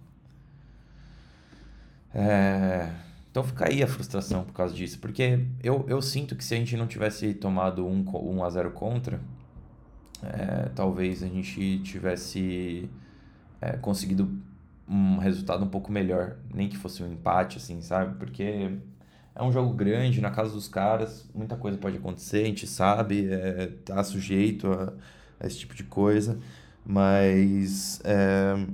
É, 2.15 2.91
então 3.31 3.43
fica 3.43 3.69
aí 3.69 3.83
a 3.83 3.87
frustração 3.87 4.45
por 4.45 4.53
causa 4.53 4.75
disso. 4.75 4.99
Porque 4.99 5.47
eu, 5.63 5.85
eu 5.89 6.01
sinto 6.03 6.37
que 6.37 6.45
se 6.45 6.55
a 6.55 6.59
gente 6.59 6.77
não 6.77 6.87
tivesse 6.87 7.35
tomado 7.35 7.87
um, 7.87 8.05
um 8.15 8.45
a 8.45 8.51
0 8.51 8.71
contra, 8.73 9.21
é, 10.23 10.69
talvez 10.75 11.23
a 11.23 11.27
gente 11.27 11.79
tivesse 11.81 12.89
é, 13.61 13.73
conseguido 13.73 14.31
um 14.89 15.19
resultado 15.19 15.65
um 15.65 15.69
pouco 15.69 15.91
melhor. 15.91 16.37
Nem 16.53 16.69
que 16.69 16.77
fosse 16.77 17.03
um 17.03 17.13
empate, 17.13 17.57
assim, 17.57 17.81
sabe? 17.81 18.17
Porque 18.19 18.79
é 19.35 19.43
um 19.43 19.51
jogo 19.51 19.73
grande, 19.73 20.21
na 20.21 20.31
casa 20.31 20.53
dos 20.53 20.69
caras, 20.69 21.29
muita 21.35 21.57
coisa 21.57 21.79
pode 21.79 21.97
acontecer, 21.97 22.43
a 22.43 22.47
gente 22.47 22.67
sabe, 22.67 23.33
é, 23.33 23.69
tá 23.85 24.05
sujeito 24.05 24.71
a, 24.71 24.93
a 25.41 25.47
esse 25.47 25.59
tipo 25.59 25.75
de 25.75 25.85
coisa, 25.85 26.39
mas 26.85 28.01
é, 28.05 28.67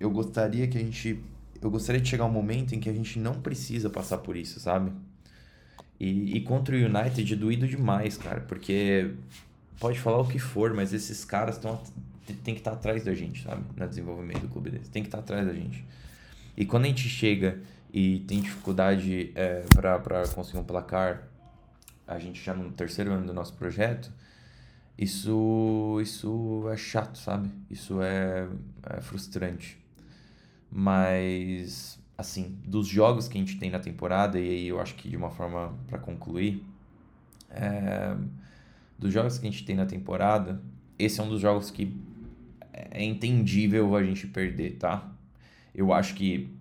eu 0.00 0.10
gostaria 0.10 0.66
que 0.66 0.78
a 0.78 0.80
gente. 0.80 1.22
Eu 1.60 1.70
gostaria 1.70 2.00
de 2.00 2.08
chegar 2.08 2.24
um 2.24 2.30
momento 2.30 2.74
em 2.74 2.80
que 2.80 2.88
a 2.88 2.92
gente 2.92 3.18
não 3.18 3.40
precisa 3.40 3.88
passar 3.88 4.18
por 4.18 4.36
isso, 4.36 4.58
sabe? 4.58 4.92
E, 6.00 6.36
e 6.36 6.40
contra 6.40 6.74
o 6.74 6.78
United 6.78 7.36
doído 7.36 7.68
demais, 7.68 8.16
cara, 8.16 8.40
porque 8.40 9.14
pode 9.78 10.00
falar 10.00 10.18
o 10.18 10.26
que 10.26 10.40
for, 10.40 10.74
mas 10.74 10.92
esses 10.92 11.24
caras 11.24 11.56
estão 11.56 11.80
tem 12.44 12.54
que 12.54 12.60
estar 12.60 12.72
tá 12.72 12.76
atrás 12.76 13.04
da 13.04 13.14
gente, 13.14 13.42
sabe? 13.42 13.64
No 13.76 13.88
desenvolvimento 13.88 14.40
do 14.40 14.48
clube 14.48 14.70
deles. 14.70 14.88
Tem 14.88 15.02
que 15.02 15.08
estar 15.08 15.18
tá 15.18 15.24
atrás 15.24 15.46
da 15.46 15.52
gente. 15.52 15.84
E 16.56 16.64
quando 16.64 16.84
a 16.84 16.88
gente 16.88 17.08
chega 17.08 17.60
e 17.92 18.20
tem 18.20 18.40
dificuldade 18.40 19.32
é, 19.34 19.64
para 19.74 20.26
conseguir 20.28 20.58
um 20.58 20.64
placar, 20.64 21.28
a 22.06 22.18
gente 22.18 22.42
já 22.42 22.54
no 22.54 22.70
terceiro 22.72 23.12
ano 23.12 23.26
do 23.26 23.34
nosso 23.34 23.54
projeto, 23.54 24.12
isso, 24.96 25.98
isso 26.02 26.68
é 26.70 26.76
chato, 26.76 27.18
sabe? 27.18 27.50
Isso 27.70 28.00
é, 28.02 28.48
é 28.88 29.00
frustrante. 29.00 29.78
Mas, 30.70 31.98
assim, 32.16 32.58
dos 32.64 32.86
jogos 32.86 33.28
que 33.28 33.36
a 33.36 33.40
gente 33.40 33.58
tem 33.58 33.70
na 33.70 33.78
temporada, 33.78 34.38
e 34.38 34.48
aí 34.48 34.68
eu 34.68 34.80
acho 34.80 34.94
que 34.94 35.08
de 35.08 35.16
uma 35.16 35.30
forma 35.30 35.74
para 35.86 35.98
concluir, 35.98 36.64
é, 37.50 38.16
dos 38.98 39.12
jogos 39.12 39.38
que 39.38 39.46
a 39.46 39.50
gente 39.50 39.64
tem 39.64 39.76
na 39.76 39.86
temporada, 39.86 40.62
esse 40.98 41.20
é 41.20 41.22
um 41.22 41.28
dos 41.28 41.40
jogos 41.40 41.70
que 41.70 41.94
é 42.72 43.04
entendível 43.04 43.94
a 43.96 44.02
gente 44.02 44.26
perder, 44.26 44.76
tá? 44.78 45.10
Eu 45.74 45.92
acho 45.92 46.14
que 46.14 46.54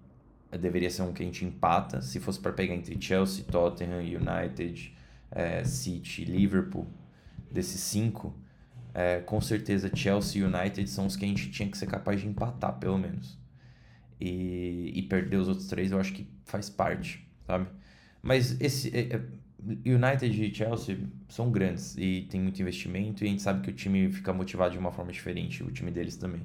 deveria 0.57 0.89
ser 0.89 1.03
um 1.03 1.13
que 1.13 1.23
a 1.23 1.25
gente 1.25 1.45
empata. 1.45 2.01
Se 2.01 2.19
fosse 2.19 2.39
para 2.39 2.51
pegar 2.51 2.73
entre 2.73 2.99
Chelsea, 2.99 3.45
Tottenham, 3.45 3.99
United, 3.99 4.95
é, 5.29 5.63
City, 5.63 6.25
Liverpool, 6.25 6.87
desses 7.51 7.81
cinco, 7.81 8.35
é, 8.93 9.19
com 9.21 9.39
certeza 9.39 9.89
Chelsea 9.93 10.41
e 10.41 10.45
United 10.45 10.89
são 10.89 11.05
os 11.05 11.15
que 11.15 11.25
a 11.25 11.27
gente 11.27 11.49
tinha 11.49 11.69
que 11.69 11.77
ser 11.77 11.87
capaz 11.87 12.21
de 12.21 12.27
empatar, 12.27 12.73
pelo 12.79 12.97
menos. 12.97 13.37
E, 14.19 14.91
e 14.93 15.01
perder 15.03 15.37
os 15.37 15.47
outros 15.47 15.67
três 15.67 15.91
eu 15.91 15.99
acho 15.99 16.13
que 16.13 16.27
faz 16.45 16.69
parte, 16.69 17.27
sabe? 17.47 17.67
Mas 18.21 18.59
esse 18.61 18.95
é, 18.95 19.15
é 19.15 19.21
United 19.85 20.43
e 20.43 20.53
Chelsea 20.53 20.99
são 21.27 21.51
grandes 21.51 21.95
e 21.97 22.27
tem 22.29 22.41
muito 22.41 22.61
investimento 22.61 23.23
e 23.23 23.27
a 23.27 23.29
gente 23.29 23.41
sabe 23.41 23.61
que 23.61 23.69
o 23.69 23.73
time 23.73 24.11
fica 24.11 24.33
motivado 24.33 24.73
de 24.73 24.79
uma 24.79 24.91
forma 24.91 25.11
diferente, 25.11 25.63
o 25.63 25.71
time 25.71 25.91
deles 25.91 26.15
também. 26.17 26.41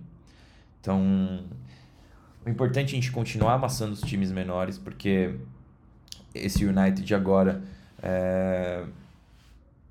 Então, 0.80 1.44
o 2.44 2.48
importante 2.48 2.90
é 2.90 2.92
a 2.92 3.00
gente 3.00 3.10
continuar 3.10 3.54
amassando 3.54 3.92
os 3.92 4.00
times 4.02 4.30
menores, 4.30 4.78
porque 4.78 5.34
esse 6.34 6.64
United 6.64 7.14
agora 7.14 7.62
é, 8.02 8.84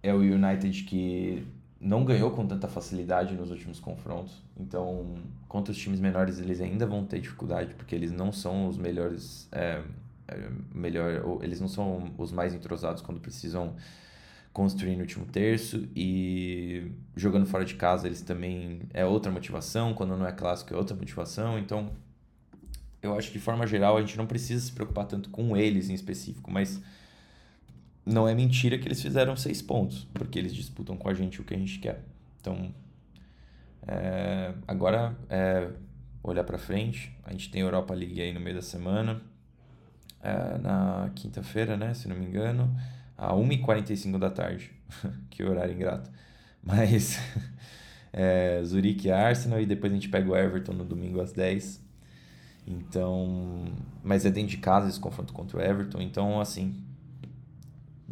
é 0.07 0.13
o 0.13 0.19
United 0.19 0.83
que 0.83 1.45
não 1.79 2.05
ganhou 2.05 2.31
com 2.31 2.45
tanta 2.47 2.67
facilidade 2.67 3.35
nos 3.35 3.51
últimos 3.51 3.79
confrontos. 3.79 4.41
Então, 4.57 5.15
contra 5.47 5.71
os 5.71 5.77
times 5.77 5.99
menores, 5.99 6.39
eles 6.39 6.61
ainda 6.61 6.85
vão 6.85 7.05
ter 7.05 7.19
dificuldade, 7.19 7.73
porque 7.73 7.93
eles 7.93 8.11
não 8.11 8.31
são 8.31 8.67
os 8.67 8.77
melhores. 8.77 9.47
É, 9.51 9.81
é, 10.27 10.49
melhor, 10.73 11.39
eles 11.43 11.61
não 11.61 11.67
são 11.67 12.11
os 12.17 12.31
mais 12.31 12.53
entrosados 12.53 13.01
quando 13.01 13.19
precisam 13.19 13.75
construir 14.51 14.95
no 14.95 15.01
último 15.01 15.25
terço 15.25 15.87
e 15.95 16.91
jogando 17.15 17.45
fora 17.45 17.65
de 17.65 17.75
casa 17.75 18.07
eles 18.07 18.21
também 18.21 18.79
é 18.93 19.05
outra 19.05 19.29
motivação 19.29 19.93
quando 19.93 20.15
não 20.15 20.25
é 20.25 20.31
clássico 20.31 20.73
é 20.73 20.77
outra 20.77 20.95
motivação 20.95 21.59
então 21.59 21.91
eu 23.05 23.17
acho 23.17 23.27
que 23.27 23.37
de 23.37 23.43
forma 23.43 23.65
geral 23.67 23.97
a 23.97 24.01
gente 24.01 24.17
não 24.17 24.25
precisa 24.25 24.65
se 24.65 24.71
preocupar 24.71 25.05
tanto 25.05 25.29
com 25.29 25.55
eles 25.55 25.89
em 25.89 25.93
específico, 25.93 26.51
mas 26.51 26.81
não 28.05 28.27
é 28.27 28.35
mentira 28.35 28.77
que 28.77 28.87
eles 28.87 29.01
fizeram 29.01 29.35
seis 29.35 29.61
pontos, 29.61 30.07
porque 30.13 30.37
eles 30.37 30.53
disputam 30.53 30.95
com 30.95 31.09
a 31.09 31.13
gente 31.13 31.41
o 31.41 31.43
que 31.43 31.53
a 31.53 31.57
gente 31.57 31.79
quer. 31.79 32.03
Então, 32.39 32.73
é, 33.87 34.53
agora 34.67 35.15
é 35.29 35.69
olhar 36.21 36.43
para 36.43 36.57
frente. 36.57 37.11
A 37.23 37.31
gente 37.31 37.49
tem 37.49 37.61
Europa 37.61 37.93
League 37.93 38.21
aí 38.21 38.33
no 38.33 38.39
meio 38.39 38.55
da 38.55 38.61
semana, 38.61 39.21
é, 40.21 40.57
na 40.57 41.09
quinta-feira, 41.15 41.75
né, 41.75 41.93
se 41.93 42.07
não 42.07 42.15
me 42.15 42.25
engano, 42.25 42.75
a 43.17 43.33
1h45 43.33 44.19
da 44.19 44.29
tarde. 44.29 44.71
que 45.29 45.43
horário 45.43 45.73
ingrato. 45.73 46.09
Mas 46.63 47.19
é, 48.13 48.61
Zurique 48.63 49.07
e 49.07 49.11
Arsenal, 49.11 49.59
e 49.59 49.65
depois 49.65 49.91
a 49.91 49.95
gente 49.95 50.09
pega 50.09 50.29
o 50.29 50.35
Everton 50.35 50.73
no 50.73 50.85
domingo 50.85 51.19
às 51.19 51.31
10 51.31 51.85
então, 52.67 53.65
mas 54.03 54.25
é 54.25 54.31
dentro 54.31 54.49
de 54.49 54.57
casa 54.57 54.89
esse 54.89 54.99
confronto 54.99 55.31
contra 55.33 55.57
o 55.57 55.61
Everton, 55.61 56.01
então 56.01 56.41
assim, 56.41 56.75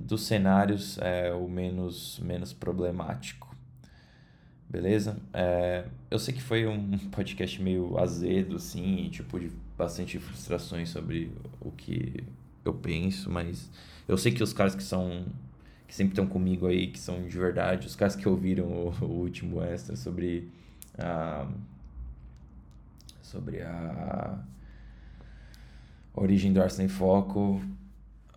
dos 0.04 0.24
cenários 0.28 0.98
é 1.00 1.34
o 1.34 1.48
menos 1.48 2.20
menos 2.20 2.54
problemático. 2.54 3.56
Beleza? 4.70 5.18
É, 5.32 5.86
eu 6.10 6.18
sei 6.18 6.34
que 6.34 6.42
foi 6.42 6.66
um 6.66 6.98
podcast 7.10 7.62
meio 7.62 7.98
azedo, 8.00 8.56
assim, 8.56 9.08
tipo, 9.12 9.40
de 9.40 9.52
bastante 9.78 10.18
frustrações 10.20 10.90
sobre 10.90 11.32
o 11.62 11.72
que 11.72 12.24
eu 12.66 12.74
penso, 12.74 13.30
mas 13.30 13.70
eu 14.08 14.18
sei 14.18 14.32
que 14.32 14.42
os 14.42 14.54
caras 14.54 14.76
que 14.76 14.84
são. 14.84 15.26
que 15.88 15.94
sempre 15.94 16.14
estão 16.14 16.26
comigo 16.28 16.66
aí, 16.68 16.88
que 16.88 17.00
são 17.00 17.28
de 17.28 17.38
verdade, 17.38 17.88
os 17.88 17.96
caras 17.96 18.16
que 18.16 18.28
ouviram 18.28 18.66
o, 18.66 18.94
o 19.06 19.06
último 19.06 19.62
extra 19.62 19.96
sobre 19.96 20.50
a 20.98 21.48
sobre 23.22 23.62
a 23.62 24.40
origem 26.14 26.54
do 26.54 26.62
Arsenal 26.62 26.86
em 26.86 26.90
Foco. 26.90 27.62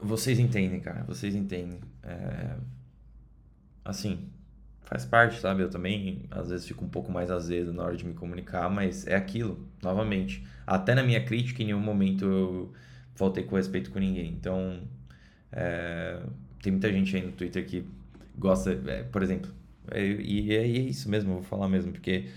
Vocês 0.01 0.39
entendem, 0.39 0.81
cara. 0.81 1.05
Vocês 1.05 1.35
entendem. 1.35 1.81
É... 2.03 2.57
Assim, 3.85 4.29
faz 4.83 5.05
parte, 5.05 5.41
sabe? 5.41 5.63
Eu 5.63 5.71
também, 5.71 6.25
às 6.31 6.49
vezes, 6.49 6.67
fico 6.67 6.85
um 6.85 6.89
pouco 6.89 7.11
mais 7.11 7.31
azedo 7.31 7.73
na 7.73 7.83
hora 7.85 7.97
de 7.97 8.05
me 8.05 8.15
comunicar, 8.15 8.71
mas 8.71 9.07
é 9.07 9.15
aquilo, 9.15 9.69
novamente. 9.83 10.47
Até 10.67 10.95
na 10.95 11.03
minha 11.03 11.25
crítica, 11.25 11.63
em 11.63 11.67
nenhum 11.67 11.81
momento 11.81 12.25
eu 12.25 12.73
faltei 13.15 13.45
com 13.45 13.57
respeito 13.57 13.91
com 13.91 13.99
ninguém. 13.99 14.31
Então, 14.33 14.81
é, 15.53 16.21
tem 16.63 16.73
muita 16.73 16.93
gente 16.93 17.15
aí 17.17 17.25
no 17.25 17.33
Twitter 17.33 17.67
que 17.67 17.87
gosta, 18.39 18.73
é, 18.87 19.03
por 19.05 19.23
exemplo, 19.23 19.51
é, 19.91 20.05
e 20.05 20.53
é, 20.55 20.63
é, 20.63 20.67
isso 20.67 21.09
mesmo, 21.09 21.31
eu 21.31 21.35
vou 21.37 21.45
falar 21.45 21.69
mesmo, 21.69 21.93
porque 21.93 22.29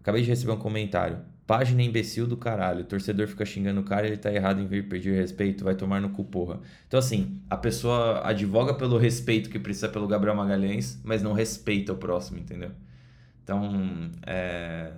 acabei 0.00 0.22
de 0.22 0.28
receber 0.28 0.52
um 0.52 0.58
comentário. 0.58 1.18
Página 1.50 1.82
imbecil 1.82 2.28
do 2.28 2.36
caralho. 2.36 2.82
O 2.82 2.84
torcedor 2.84 3.26
fica 3.26 3.44
xingando 3.44 3.80
o 3.80 3.82
cara 3.82 4.06
ele 4.06 4.16
tá 4.16 4.32
errado 4.32 4.60
em 4.60 4.68
vir 4.68 4.88
pedir 4.88 5.16
respeito, 5.16 5.64
vai 5.64 5.74
tomar 5.74 6.00
no 6.00 6.10
cu, 6.10 6.22
porra. 6.22 6.60
Então, 6.86 6.96
assim, 6.96 7.40
a 7.50 7.56
pessoa 7.56 8.24
advoga 8.24 8.72
pelo 8.72 8.96
respeito 8.96 9.50
que 9.50 9.58
precisa 9.58 9.88
pelo 9.88 10.06
Gabriel 10.06 10.36
Magalhães, 10.36 11.00
mas 11.02 11.24
não 11.24 11.32
respeita 11.32 11.92
o 11.92 11.96
próximo, 11.96 12.38
entendeu? 12.38 12.70
Então, 13.42 13.68
é. 14.24 14.92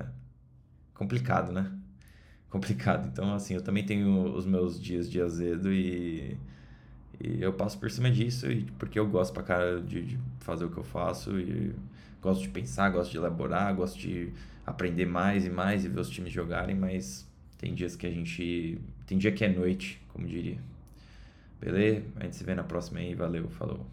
complicado, 0.92 1.52
né? 1.52 1.72
Complicado. 2.50 3.08
Então, 3.10 3.32
assim, 3.32 3.54
eu 3.54 3.62
também 3.62 3.86
tenho 3.86 4.36
os 4.36 4.44
meus 4.44 4.78
dias 4.78 5.10
de 5.10 5.22
azedo 5.22 5.72
e. 5.72 6.36
E 7.18 7.40
eu 7.40 7.54
passo 7.54 7.78
por 7.78 7.90
cima 7.90 8.10
disso 8.10 8.46
porque 8.78 8.98
eu 8.98 9.08
gosto 9.08 9.32
pra 9.32 9.42
cara 9.42 9.80
de, 9.80 10.02
de 10.02 10.18
fazer 10.40 10.66
o 10.66 10.70
que 10.70 10.76
eu 10.76 10.84
faço 10.84 11.38
e 11.40 11.74
gosto 12.20 12.42
de 12.42 12.50
pensar, 12.50 12.90
gosto 12.90 13.10
de 13.10 13.16
elaborar, 13.16 13.74
gosto 13.74 13.98
de 13.98 14.34
aprender 14.66 15.06
mais 15.06 15.44
e 15.44 15.50
mais 15.50 15.84
e 15.84 15.88
ver 15.88 16.00
os 16.00 16.10
times 16.10 16.32
jogarem, 16.32 16.74
mas 16.74 17.28
tem 17.58 17.74
dias 17.74 17.96
que 17.96 18.06
a 18.06 18.10
gente. 18.10 18.78
Tem 19.06 19.18
dia 19.18 19.32
que 19.32 19.44
é 19.44 19.48
noite, 19.48 20.00
como 20.08 20.26
diria. 20.26 20.58
Beleza? 21.60 22.04
A 22.16 22.24
gente 22.24 22.36
se 22.36 22.44
vê 22.44 22.54
na 22.54 22.64
próxima 22.64 23.00
aí. 23.00 23.14
Valeu, 23.14 23.48
falou. 23.50 23.86